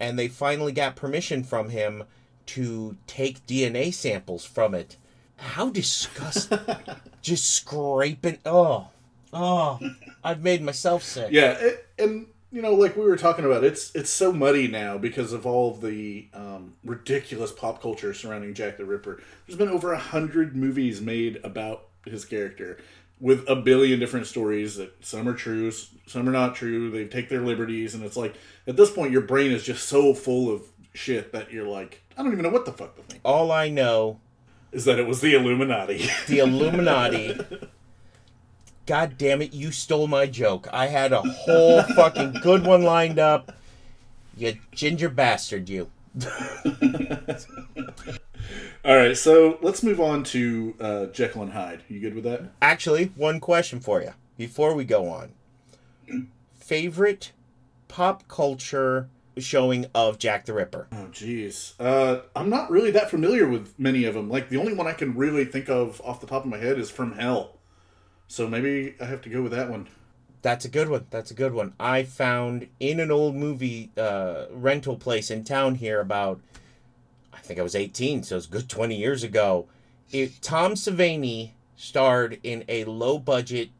[0.00, 2.04] and they finally got permission from him
[2.46, 4.96] to take DNA samples from it.
[5.38, 6.58] How disgusting.
[7.22, 8.38] Just scraping.
[8.44, 8.88] Oh.
[9.32, 9.78] Oh.
[10.22, 11.30] I've made myself sick.
[11.32, 14.98] Yeah, it, and you know, like we were talking about, it's it's so muddy now
[14.98, 19.22] because of all of the um, ridiculous pop culture surrounding Jack the Ripper.
[19.46, 22.78] There's been over a hundred movies made about his character,
[23.20, 26.90] with a billion different stories that some are true, some are not true.
[26.90, 28.34] They take their liberties, and it's like
[28.66, 30.62] at this point, your brain is just so full of
[30.94, 33.20] shit that you're like, I don't even know what the fuck to think.
[33.24, 34.20] All I know,
[34.72, 36.08] Is that it was the Illuminati?
[36.26, 37.38] the Illuminati.
[38.86, 40.66] God damn it, you stole my joke.
[40.72, 43.52] I had a whole fucking good one lined up.
[44.36, 45.90] You ginger bastard, you.
[48.84, 51.82] all right, so let's move on to uh, Jekyll and Hyde.
[51.88, 52.50] You good with that?
[52.62, 54.12] Actually, one question for you.
[54.36, 55.32] before we go on.
[56.58, 57.32] Favorite
[57.88, 59.08] pop culture
[59.40, 60.88] showing of Jack the Ripper?
[60.92, 61.74] Oh, jeez.
[61.80, 64.28] Uh, I'm not really that familiar with many of them.
[64.28, 66.78] Like, the only one I can really think of off the top of my head
[66.78, 67.58] is From Hell.
[68.26, 69.88] So maybe I have to go with that one.
[70.42, 71.06] That's a good one.
[71.10, 71.74] That's a good one.
[71.80, 76.40] I found in an old movie uh, rental place in town here about,
[77.32, 79.66] I think I was 18, so it's a good 20 years ago.
[80.12, 83.70] It, Tom Savini starred in a low budget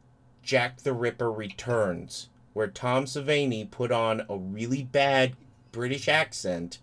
[0.43, 5.35] Jack the Ripper Returns, where Tom Savini put on a really bad
[5.71, 6.79] British accent.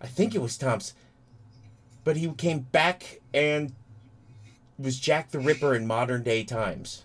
[0.00, 0.94] I think it was Tom's,
[2.04, 3.74] but he came back and
[4.78, 7.04] was Jack the Ripper in modern day times.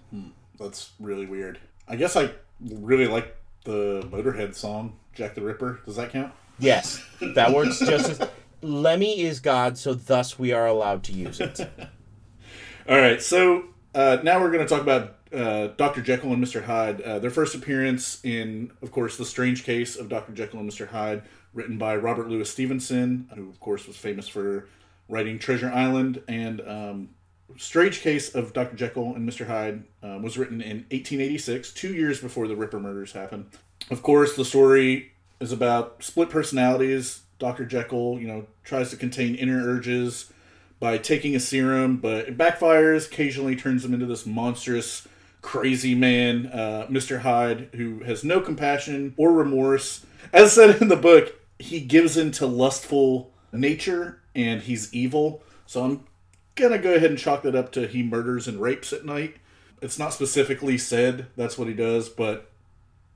[0.59, 1.59] That's really weird.
[1.87, 5.79] I guess I really like the Motorhead song, Jack the Ripper.
[5.85, 6.33] Does that count?
[6.59, 7.03] Yes,
[7.35, 8.29] that works just as.
[8.61, 11.59] Lemmy is God, so thus we are allowed to use it.
[12.89, 13.63] All right, so
[13.95, 16.01] uh, now we're going to talk about uh, Dr.
[16.01, 16.63] Jekyll and Mr.
[16.63, 17.01] Hyde.
[17.01, 20.33] Uh, their first appearance in, of course, The Strange Case of Dr.
[20.33, 20.87] Jekyll and Mr.
[20.87, 24.67] Hyde, written by Robert Louis Stevenson, who, of course, was famous for
[25.09, 26.21] writing Treasure Island.
[26.27, 27.09] And um,
[27.57, 28.75] Strange Case of Dr.
[28.75, 29.47] Jekyll and Mr.
[29.47, 33.45] Hyde um, was written in 1886, two years before the Ripper murders happened.
[33.89, 37.21] Of course, the story is about split personalities.
[37.39, 37.65] Dr.
[37.65, 40.31] Jekyll, you know, tries to contain inner urges
[40.79, 45.07] by taking a serum, but it backfires, occasionally turns him into this monstrous,
[45.41, 47.21] crazy man, uh, Mr.
[47.21, 50.05] Hyde, who has no compassion or remorse.
[50.31, 55.43] As said in the book, he gives into lustful nature and he's evil.
[55.65, 56.03] So I'm
[56.55, 59.37] gonna go ahead and chalk that up to he murders and rapes at night.
[59.81, 62.51] It's not specifically said that's what he does, but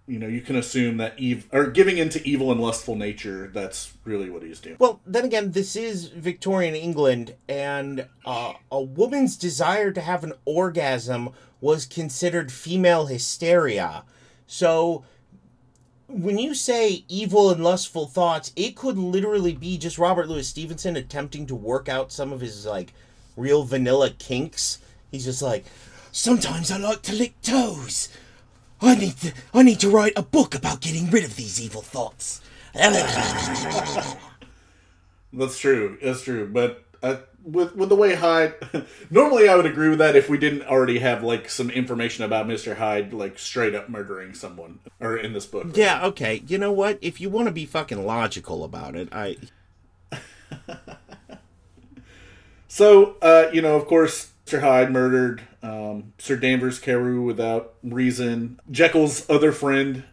[0.08, 3.94] you know, you can assume that Eve or giving into evil and lustful nature, that's
[4.04, 4.76] really what he's doing.
[4.80, 10.34] Well, then again, this is Victorian England, and uh, a woman's desire to have an
[10.46, 11.30] orgasm
[11.66, 14.04] was considered female hysteria.
[14.46, 15.04] So,
[16.08, 20.96] when you say evil and lustful thoughts, it could literally be just Robert Louis Stevenson
[20.96, 22.94] attempting to work out some of his, like,
[23.36, 24.78] real vanilla kinks.
[25.10, 25.66] He's just like,
[26.12, 28.10] sometimes I like to lick toes.
[28.80, 31.82] I need to, I need to write a book about getting rid of these evil
[31.82, 32.42] thoughts.
[32.76, 34.16] That's
[35.58, 35.98] true.
[36.00, 36.48] That's true.
[36.48, 38.56] But uh, with with the way Hyde,
[39.10, 42.48] normally I would agree with that if we didn't already have like some information about
[42.48, 45.68] Mister Hyde, like straight up murdering someone, or in this book.
[45.74, 46.44] Yeah, okay.
[46.48, 47.00] You know what?
[47.02, 49.38] If you want to be fucking logical about it, I
[52.76, 54.60] So, uh, you know, of course, Mr.
[54.60, 58.60] Hyde murdered um, Sir Danvers Carew without reason.
[58.70, 60.04] Jekyll's other friend,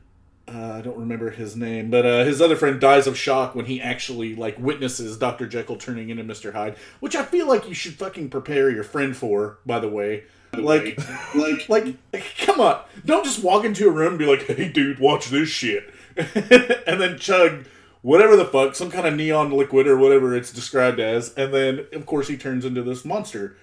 [0.55, 3.65] uh, I don't remember his name, but uh, his other friend dies of shock when
[3.65, 5.47] he actually like witnesses Dr.
[5.47, 6.53] Jekyll turning into Mr.
[6.53, 9.59] Hyde, which I feel like you should fucking prepare your friend for.
[9.65, 10.99] By the way, like,
[11.35, 11.97] like, like,
[12.39, 15.49] come on, don't just walk into a room and be like, "Hey, dude, watch this
[15.49, 17.65] shit," and then chug
[18.03, 21.87] whatever the fuck, some kind of neon liquid or whatever it's described as, and then
[21.93, 23.57] of course he turns into this monster.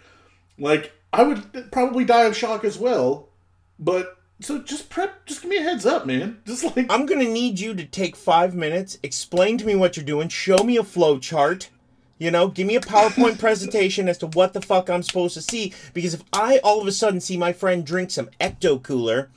[0.57, 3.29] Like, I would probably die of shock as well,
[3.77, 6.39] but so just prep, just give me a heads up, man.
[6.45, 10.05] Just like I'm gonna need you to take five minutes, explain to me what you're
[10.05, 11.69] doing, show me a flow chart.
[12.17, 15.41] You know, give me a PowerPoint presentation as to what the fuck I'm supposed to
[15.41, 15.73] see.
[15.93, 19.29] Because if I all of a sudden see my friend drink some Ecto Cooler,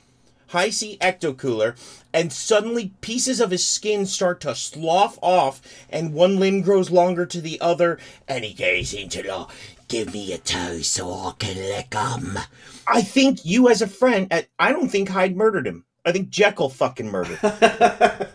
[0.47, 1.75] Hi-C Ecto Cooler,
[2.13, 7.25] and suddenly pieces of his skin start to slough off, and one limb grows longer
[7.25, 9.47] to the other, and he goes into the
[9.93, 12.39] give me your toes so I can lick 'em.
[12.87, 15.85] I think you, as a friend, I I don't think Hyde murdered him.
[16.03, 17.37] I think Jekyll fucking murdered.
[17.37, 17.51] him.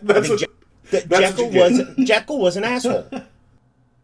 [0.01, 0.45] That's what, Je-
[0.91, 2.07] that that's Jekyll what was.
[2.07, 3.05] Jekyll was an asshole.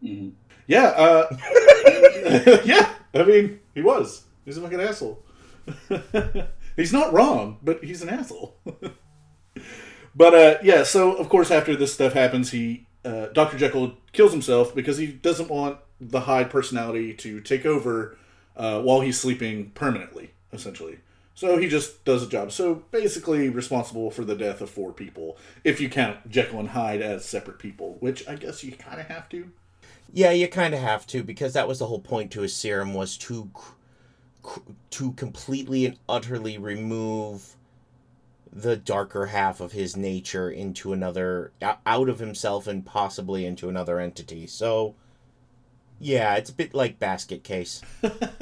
[0.66, 1.36] yeah, uh,
[2.64, 2.90] yeah.
[3.14, 4.24] I mean, he was.
[4.44, 5.24] He's a fucking asshole.
[6.76, 8.54] he's not wrong, but he's an asshole.
[10.14, 13.56] but uh, yeah, so of course after this stuff happens, he uh, Dr.
[13.56, 18.16] Jekyll kills himself because he doesn't want the Hyde personality to take over
[18.56, 20.98] uh, while he's sleeping permanently, essentially.
[21.34, 22.50] So he just does a job.
[22.50, 27.02] So basically responsible for the death of four people, if you count Jekyll and Hyde
[27.02, 29.50] as separate people, which I guess you kind of have to.
[30.12, 32.94] Yeah, you kind of have to because that was the whole point to his serum
[32.94, 33.50] was to
[34.90, 37.56] to completely and utterly remove
[38.52, 44.00] the darker half of his nature into another out of himself and possibly into another
[44.00, 44.46] entity.
[44.46, 44.94] So
[45.98, 47.82] yeah, it's a bit like basket case.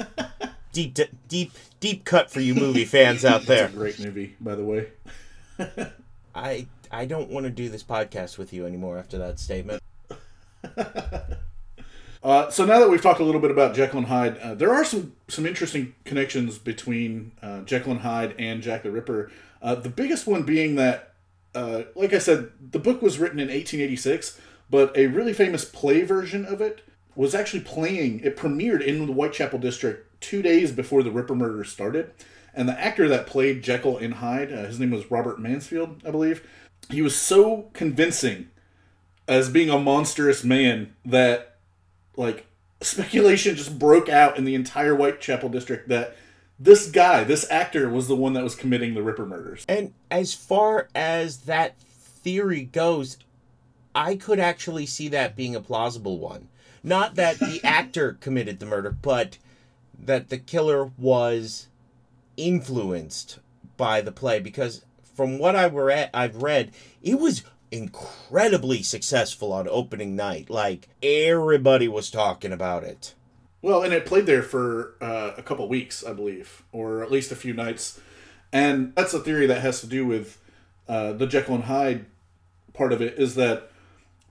[0.71, 3.69] deep d- deep deep cut for you movie fans out there.
[3.69, 4.87] Great movie, by the way.
[6.35, 9.81] I I don't want to do this podcast with you anymore after that statement.
[12.25, 14.73] Uh, so now that we've talked a little bit about Jekyll and Hyde, uh, there
[14.73, 19.31] are some some interesting connections between uh, Jekyll and Hyde and Jack the Ripper.
[19.61, 21.13] Uh, the biggest one being that,
[21.53, 24.41] uh, like I said, the book was written in 1886,
[24.71, 26.81] but a really famous play version of it
[27.15, 28.19] was actually playing.
[28.21, 32.11] It premiered in the Whitechapel district two days before the Ripper murders started,
[32.53, 36.11] and the actor that played Jekyll and Hyde, uh, his name was Robert Mansfield, I
[36.11, 36.47] believe.
[36.89, 38.49] He was so convincing
[39.27, 41.57] as being a monstrous man that
[42.15, 42.45] like
[42.81, 46.15] speculation just broke out in the entire Whitechapel district that
[46.57, 49.65] this guy, this actor, was the one that was committing the Ripper murders.
[49.67, 53.17] And as far as that theory goes,
[53.93, 56.47] I could actually see that being a plausible one.
[56.85, 59.39] Not that the actor committed the murder, but
[59.97, 61.67] that the killer was
[62.37, 63.39] influenced
[63.75, 66.71] by the play because from what I were at, I've read,
[67.01, 70.51] it was incredibly successful on opening night.
[70.51, 73.15] Like everybody was talking about it.
[73.63, 77.31] Well, and it played there for uh, a couple weeks, I believe, or at least
[77.31, 77.99] a few nights.
[78.53, 80.37] And that's a theory that has to do with
[80.87, 82.05] uh, the Jekyll and Hyde
[82.73, 83.71] part of it is that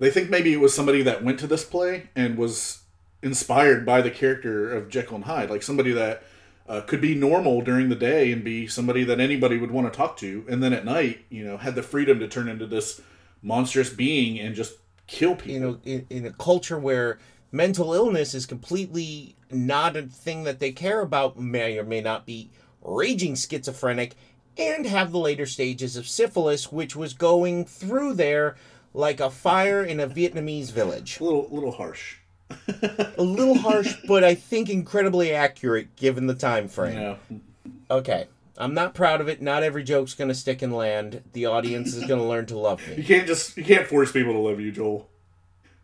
[0.04, 2.82] they think maybe it was somebody that went to this play and was
[3.22, 6.22] inspired by the character of Jekyll and Hyde, like somebody that
[6.68, 9.96] uh, could be normal during the day and be somebody that anybody would want to
[9.96, 13.00] talk to, and then at night, you know, had the freedom to turn into this
[13.42, 14.74] monstrous being and just
[15.06, 15.52] kill people.
[15.52, 17.18] You know, in, in a culture where
[17.50, 22.26] mental illness is completely not a thing that they care about, may or may not
[22.26, 22.50] be
[22.82, 24.16] raging schizophrenic,
[24.56, 28.56] and have the later stages of syphilis, which was going through there
[28.94, 31.20] like a fire in a Vietnamese village.
[31.20, 32.16] a little, little harsh.
[33.18, 36.98] A little harsh, but I think incredibly accurate given the time frame.
[36.98, 37.16] Yeah.
[37.90, 38.26] Okay.
[38.56, 39.42] I'm not proud of it.
[39.42, 41.22] Not every joke's going to stick and land.
[41.32, 43.02] The audience is going to learn to love You me.
[43.02, 45.08] can't just you can't force people to love you, Joel.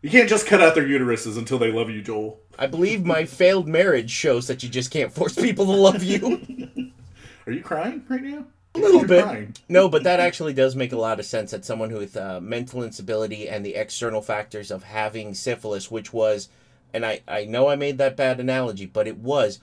[0.01, 2.39] You can't just cut out their uteruses until they love you, Joel.
[2.57, 6.91] I believe my failed marriage shows that you just can't force people to love you.
[7.45, 8.45] Are you crying right now?
[8.73, 9.23] A little You're bit.
[9.23, 9.55] crying.
[9.67, 12.83] No, but that actually does make a lot of sense that someone with uh, mental
[12.83, 16.47] instability and the external factors of having syphilis, which was,
[16.93, 19.59] and I, I know I made that bad analogy, but it was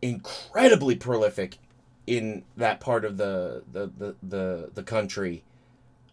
[0.00, 1.58] incredibly prolific
[2.06, 5.42] in that part of the the the the, the country.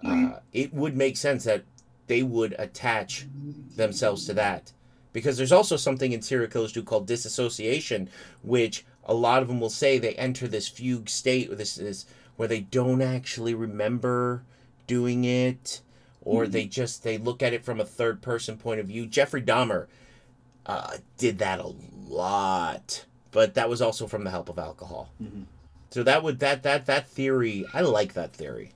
[0.03, 1.63] Uh, it would make sense that
[2.07, 3.27] they would attach
[3.75, 4.71] themselves to that
[5.13, 8.09] because there's also something in serial killers do called disassociation,
[8.41, 12.05] which a lot of them will say they enter this fugue state, or this is
[12.37, 14.43] where they don't actually remember
[14.87, 15.81] doing it,
[16.21, 19.05] or they just they look at it from a third person point of view.
[19.05, 19.87] Jeffrey Dahmer
[20.65, 21.73] uh, did that a
[22.07, 25.09] lot, but that was also from the help of alcohol.
[25.89, 28.71] So that would that that that theory, I like that theory.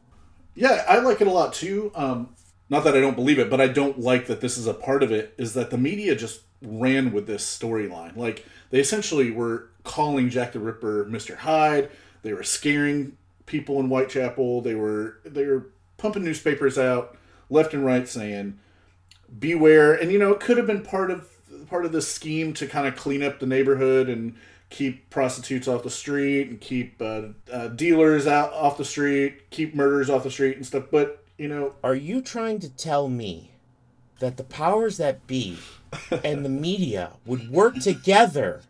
[0.54, 1.94] Yeah, I like it a lot too.
[1.96, 2.36] Um,
[2.70, 5.02] not that I don't believe it, but I don't like that this is a part
[5.02, 5.34] of it.
[5.38, 8.18] Is that the media just ran with this storyline?
[8.18, 11.90] Like they essentially were calling Jack the Ripper Mister Hyde.
[12.22, 13.16] They were scaring
[13.46, 14.62] people in Whitechapel.
[14.62, 15.68] They were they were
[15.98, 17.18] pumping newspapers out
[17.50, 18.60] left and right saying
[19.40, 19.94] beware.
[19.94, 21.30] And you know it could have been part of
[21.68, 24.36] part of this scheme to kind of clean up the neighborhood and
[24.70, 27.22] keep prostitutes off the street and keep uh,
[27.52, 30.86] uh, dealers out off the street, keep murders off the street and stuff.
[30.92, 33.52] But you know, Are you trying to tell me
[34.20, 35.58] that the powers that be
[36.24, 38.62] and the media would work together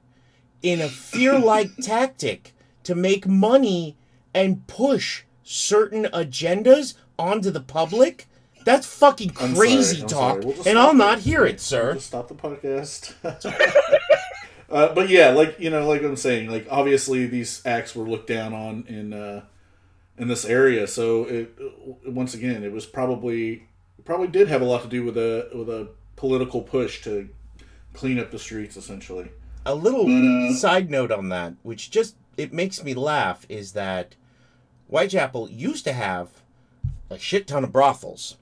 [0.66, 2.54] in a fear like tactic
[2.84, 3.96] to make money
[4.34, 8.28] and push certain agendas onto the public?
[8.66, 10.44] That's fucking crazy sorry, talk.
[10.44, 11.94] We'll and I'll not hear it, sir.
[11.94, 13.14] just stop the podcast.
[14.72, 18.28] uh, but yeah, like you know, like I'm saying, like obviously these acts were looked
[18.28, 19.44] down on in uh,
[20.18, 20.88] in this area.
[20.88, 21.56] So it
[22.08, 23.68] once again, it was probably
[24.04, 27.30] probably did have a lot to do with a with a political push to
[27.94, 29.30] clean up the streets, essentially.
[29.66, 34.16] A little side note on that, which just it makes me laugh, is that
[34.88, 36.30] Whitechapel used to have
[37.10, 38.38] a shit ton of brothels.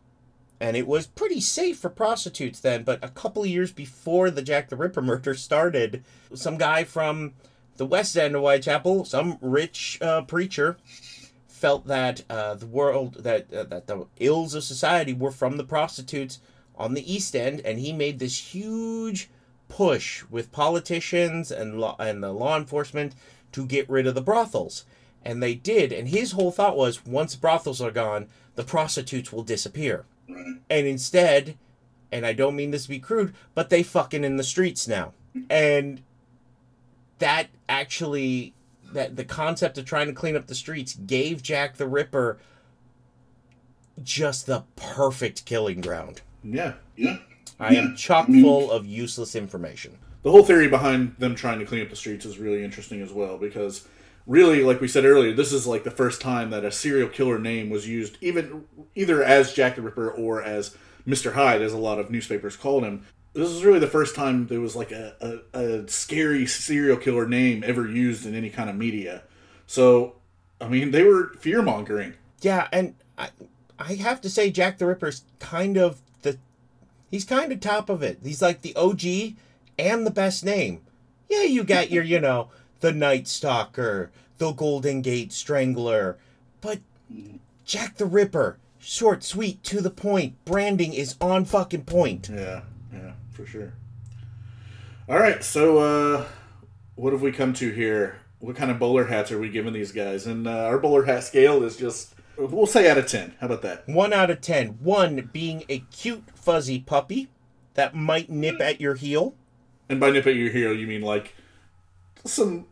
[0.59, 4.41] And it was pretty safe for prostitutes then, but a couple of years before the
[4.41, 6.03] Jack the Ripper murder started,
[6.33, 7.33] some guy from
[7.77, 10.77] the west end of Whitechapel, some rich uh, preacher,
[11.47, 15.63] felt that uh, the world that uh, that the ills of society were from the
[15.63, 16.39] prostitutes
[16.75, 19.29] on the east end, and he made this huge
[19.73, 23.15] push with politicians and law and the law enforcement
[23.51, 24.85] to get rid of the brothels,
[25.25, 25.91] and they did.
[25.91, 31.57] And his whole thought was, once brothels are gone, the prostitutes will disappear, and instead,
[32.11, 35.13] and I don't mean this to be crude, but they fucking in the streets now,
[35.49, 36.03] and
[37.17, 38.53] that actually
[38.91, 42.37] that the concept of trying to clean up the streets gave Jack the Ripper
[44.03, 46.21] just the perfect killing ground.
[46.43, 47.17] Yeah, Yeah.
[47.59, 49.97] I am chock full of useless information.
[50.23, 53.11] the whole theory behind them trying to clean up the streets is really interesting as
[53.11, 53.87] well because
[54.25, 57.37] really like we said earlier this is like the first time that a serial killer
[57.37, 58.63] name was used even
[58.95, 62.83] either as jack the ripper or as mr hyde as a lot of newspapers called
[62.85, 66.95] him this is really the first time there was like a, a, a scary serial
[66.95, 69.23] killer name ever used in any kind of media
[69.67, 70.15] so
[70.61, 73.29] i mean they were fear mongering Yeah, and I,
[73.79, 76.01] I have to say, Jack the Ripper's kind of.
[77.13, 78.17] He's kind of top of it.
[78.23, 79.35] He's like the OG
[79.77, 80.81] and the best name.
[81.29, 82.49] Yeah, you got your, you know,
[82.79, 84.09] the Night Stalker,
[84.39, 86.17] the Golden Gate Strangler,
[86.59, 86.79] but
[87.65, 90.43] Jack the Ripper, short, sweet, to the point.
[90.43, 92.31] Branding is on fucking point.
[92.33, 92.61] Yeah,
[92.91, 93.73] yeah, for sure.
[95.07, 96.25] All right, so uh,
[96.95, 98.21] what have we come to here?
[98.39, 100.25] What kind of bowler hats are we giving these guys?
[100.25, 103.35] And uh, our bowler hat scale is just, we'll say out of 10.
[103.39, 103.87] How about that?
[103.87, 104.69] One out of ten.
[104.81, 107.29] One being a cute, fuzzy puppy
[107.73, 109.35] that might nip at your heel.
[109.89, 111.35] And by nip at your heel, you mean like
[112.25, 112.65] some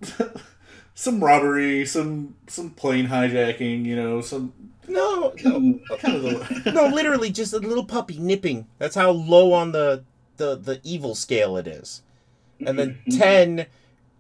[0.96, 4.54] some robbery, some some plane hijacking, you know, some
[4.88, 8.68] No, no, kind of the, no, literally just a little puppy nipping.
[8.78, 10.04] That's how low on the
[10.38, 12.02] the the evil scale it is.
[12.66, 13.68] And then ten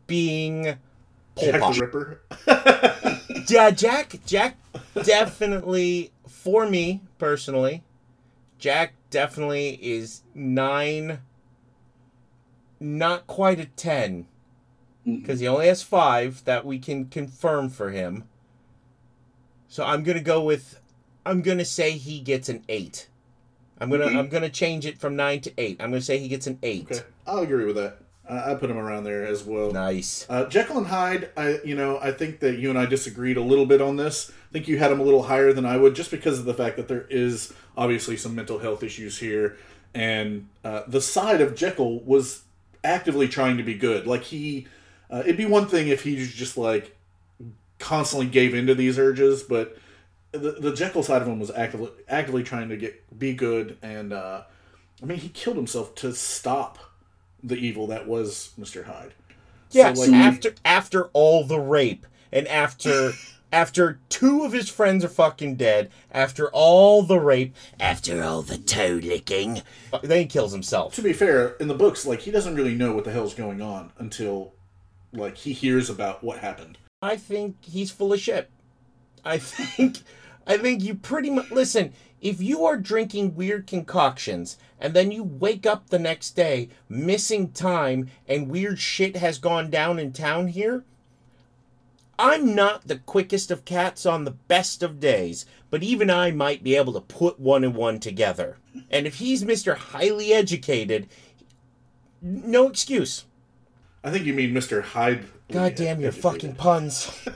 [0.07, 0.77] being
[1.35, 1.75] Pol Jack Pot.
[1.75, 2.21] the Ripper.
[3.47, 4.19] Yeah, Jack.
[4.25, 4.57] Jack
[5.03, 7.83] definitely for me personally.
[8.57, 11.19] Jack definitely is nine.
[12.79, 14.25] Not quite a ten,
[15.05, 15.21] mm-hmm.
[15.21, 18.23] because he only has five that we can confirm for him.
[19.67, 20.79] So I'm gonna go with.
[21.25, 23.07] I'm gonna say he gets an eight.
[23.79, 24.17] I'm gonna mm-hmm.
[24.17, 25.77] I'm gonna change it from nine to eight.
[25.79, 26.91] I'm gonna say he gets an eight.
[26.91, 27.97] Okay, I'll agree with that.
[28.31, 29.71] I, I put him around there as well.
[29.71, 30.25] Nice.
[30.29, 33.41] Uh, Jekyll and Hyde, I you know I think that you and I disagreed a
[33.41, 34.31] little bit on this.
[34.31, 36.53] I think you had him a little higher than I would, just because of the
[36.53, 39.57] fact that there is obviously some mental health issues here,
[39.93, 42.43] and uh, the side of Jekyll was
[42.83, 44.07] actively trying to be good.
[44.07, 44.67] Like he,
[45.09, 46.95] uh, it'd be one thing if he just like
[47.79, 49.77] constantly gave into these urges, but
[50.31, 54.13] the, the Jekyll side of him was actively actively trying to get be good, and
[54.13, 54.43] uh,
[55.01, 56.90] I mean he killed himself to stop
[57.43, 59.13] the evil that was Mister Hyde.
[59.71, 63.11] Yes, So, like, after after all the rape and after
[63.53, 68.57] after two of his friends are fucking dead, after all the rape, after all the
[68.57, 69.61] toe licking,
[69.91, 70.95] uh, then he kills himself.
[70.95, 73.61] to be fair, in the books, like he doesn't really know what the hell's going
[73.61, 74.53] on until
[75.13, 76.77] like he hears about what happened.
[77.01, 78.49] I think he's full of shit.
[79.25, 79.99] I think
[80.47, 85.23] I think you pretty much listen, if you are drinking weird concoctions and then you
[85.23, 90.47] wake up the next day missing time and weird shit has gone down in town
[90.47, 90.85] here,
[92.19, 96.63] I'm not the quickest of cats on the best of days, but even I might
[96.63, 98.57] be able to put one and one together.
[98.91, 99.75] And if he's Mr.
[99.75, 101.09] Highly Educated,
[102.21, 103.25] no excuse.
[104.03, 105.25] I think you mean Mister Hyde.
[105.51, 107.11] God damn your fucking puns.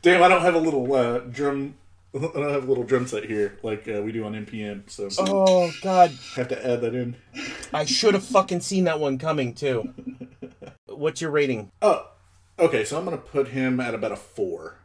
[0.00, 1.74] Damn, I don't have a little uh, drum.
[2.14, 5.08] I don't have a little drum set here like uh, we do on MPM, so
[5.18, 6.12] Oh god.
[6.36, 7.16] have to add that in.
[7.72, 9.92] I should have fucking seen that one coming too.
[10.86, 11.70] What's your rating?
[11.82, 12.08] Oh,
[12.58, 12.84] okay.
[12.84, 14.76] So I'm gonna put him at about a four.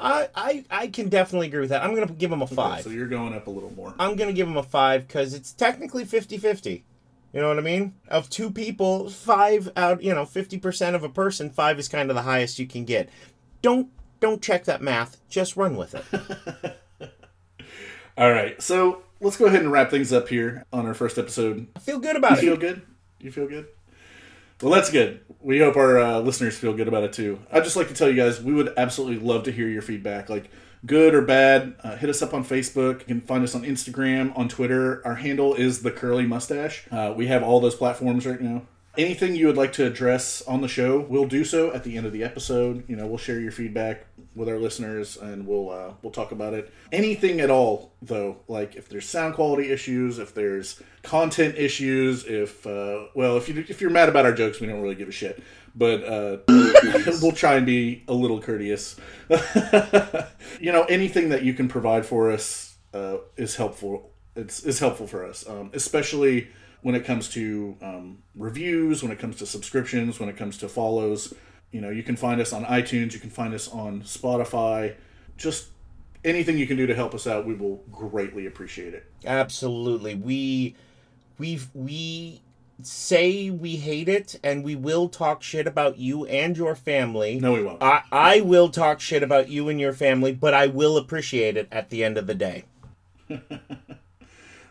[0.00, 1.82] I I, I can definitely agree with that.
[1.84, 2.82] I'm gonna give him a five.
[2.82, 3.94] So you're going up a little more.
[3.98, 6.82] I'm gonna give him a five because it's technically 50-50.
[7.32, 7.94] You know what I mean?
[8.08, 10.02] Of two people, five out.
[10.02, 12.84] You know, fifty percent of a person, five is kind of the highest you can
[12.84, 13.08] get.
[13.62, 13.88] Don't
[14.22, 15.20] don't check that math.
[15.28, 16.78] Just run with it.
[18.16, 18.60] All right.
[18.62, 21.98] So let's go ahead and wrap things up here on our first episode I feel
[21.98, 22.44] good about it.
[22.44, 22.82] You feel good?
[23.20, 23.66] You feel good?
[24.62, 25.20] Well, that's good.
[25.40, 27.40] We hope our uh, listeners feel good about it too.
[27.50, 30.28] I'd just like to tell you guys, we would absolutely love to hear your feedback,
[30.28, 30.50] like
[30.86, 31.74] good or bad.
[31.82, 33.00] Uh, hit us up on Facebook.
[33.00, 35.04] You can find us on Instagram, on Twitter.
[35.04, 36.86] Our handle is the Curly Mustache.
[36.92, 38.62] Uh, we have all those platforms right now.
[38.96, 42.06] Anything you would like to address on the show, we'll do so at the end
[42.06, 42.84] of the episode.
[42.88, 44.04] You know, we'll share your feedback
[44.34, 46.72] with our listeners, and we'll uh, we'll talk about it.
[46.90, 52.66] Anything at all, though, like if there's sound quality issues, if there's content issues, if
[52.66, 55.12] uh, well, if you if you're mad about our jokes, we don't really give a
[55.12, 55.42] shit.
[55.74, 56.38] But uh,
[57.22, 58.96] we'll try and be a little courteous.
[60.60, 64.10] you know, anything that you can provide for us uh, is helpful.
[64.34, 66.48] It's is helpful for us, um, especially
[66.82, 70.68] when it comes to um, reviews, when it comes to subscriptions, when it comes to
[70.68, 71.32] follows.
[71.72, 74.94] You know, you can find us on iTunes, you can find us on Spotify.
[75.36, 75.68] Just
[76.24, 79.10] anything you can do to help us out, we will greatly appreciate it.
[79.24, 80.14] Absolutely.
[80.14, 80.76] We
[81.38, 82.42] we we
[82.82, 87.38] say we hate it and we will talk shit about you and your family.
[87.40, 87.82] No, we won't.
[87.82, 91.68] I I will talk shit about you and your family, but I will appreciate it
[91.72, 92.64] at the end of the day.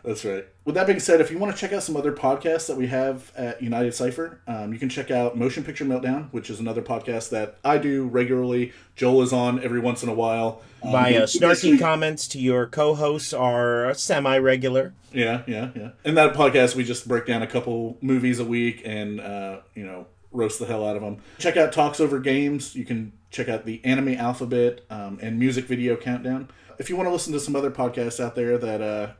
[0.04, 0.44] That's right.
[0.64, 2.88] With that being said, if you want to check out some other podcasts that we
[2.88, 6.82] have at United Cipher, um, you can check out Motion Picture Meltdown, which is another
[6.82, 8.72] podcast that I do regularly.
[8.96, 10.62] Joel is on every once in a while.
[10.84, 14.94] My uh, snarky comments to your co-hosts are semi-regular.
[15.12, 15.90] Yeah, yeah, yeah.
[16.04, 19.84] In that podcast, we just break down a couple movies a week and, uh, you
[19.84, 21.18] know, roast the hell out of them.
[21.38, 22.74] Check out Talks Over Games.
[22.74, 26.48] You can check out the Anime Alphabet um, and Music Video Countdown.
[26.78, 29.12] If you want to listen to some other podcasts out there that uh,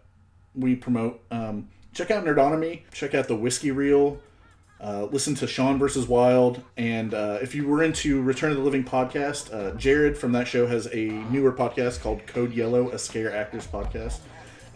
[0.55, 2.83] we promote, um, check out Nerdonomy.
[2.93, 4.21] Check out the Whiskey Reel.
[4.81, 8.65] Uh, listen to Sean versus Wild, and uh, if you were into Return of the
[8.65, 12.99] Living podcast, uh, Jared from that show has a newer podcast called Code Yellow, a
[12.99, 14.19] scare actors podcast.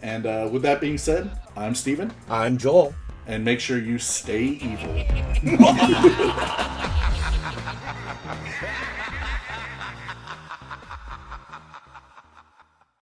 [0.01, 2.93] And uh, with that being said, I'm Stephen, I'm Joel.
[3.25, 5.03] and make sure you stay evil.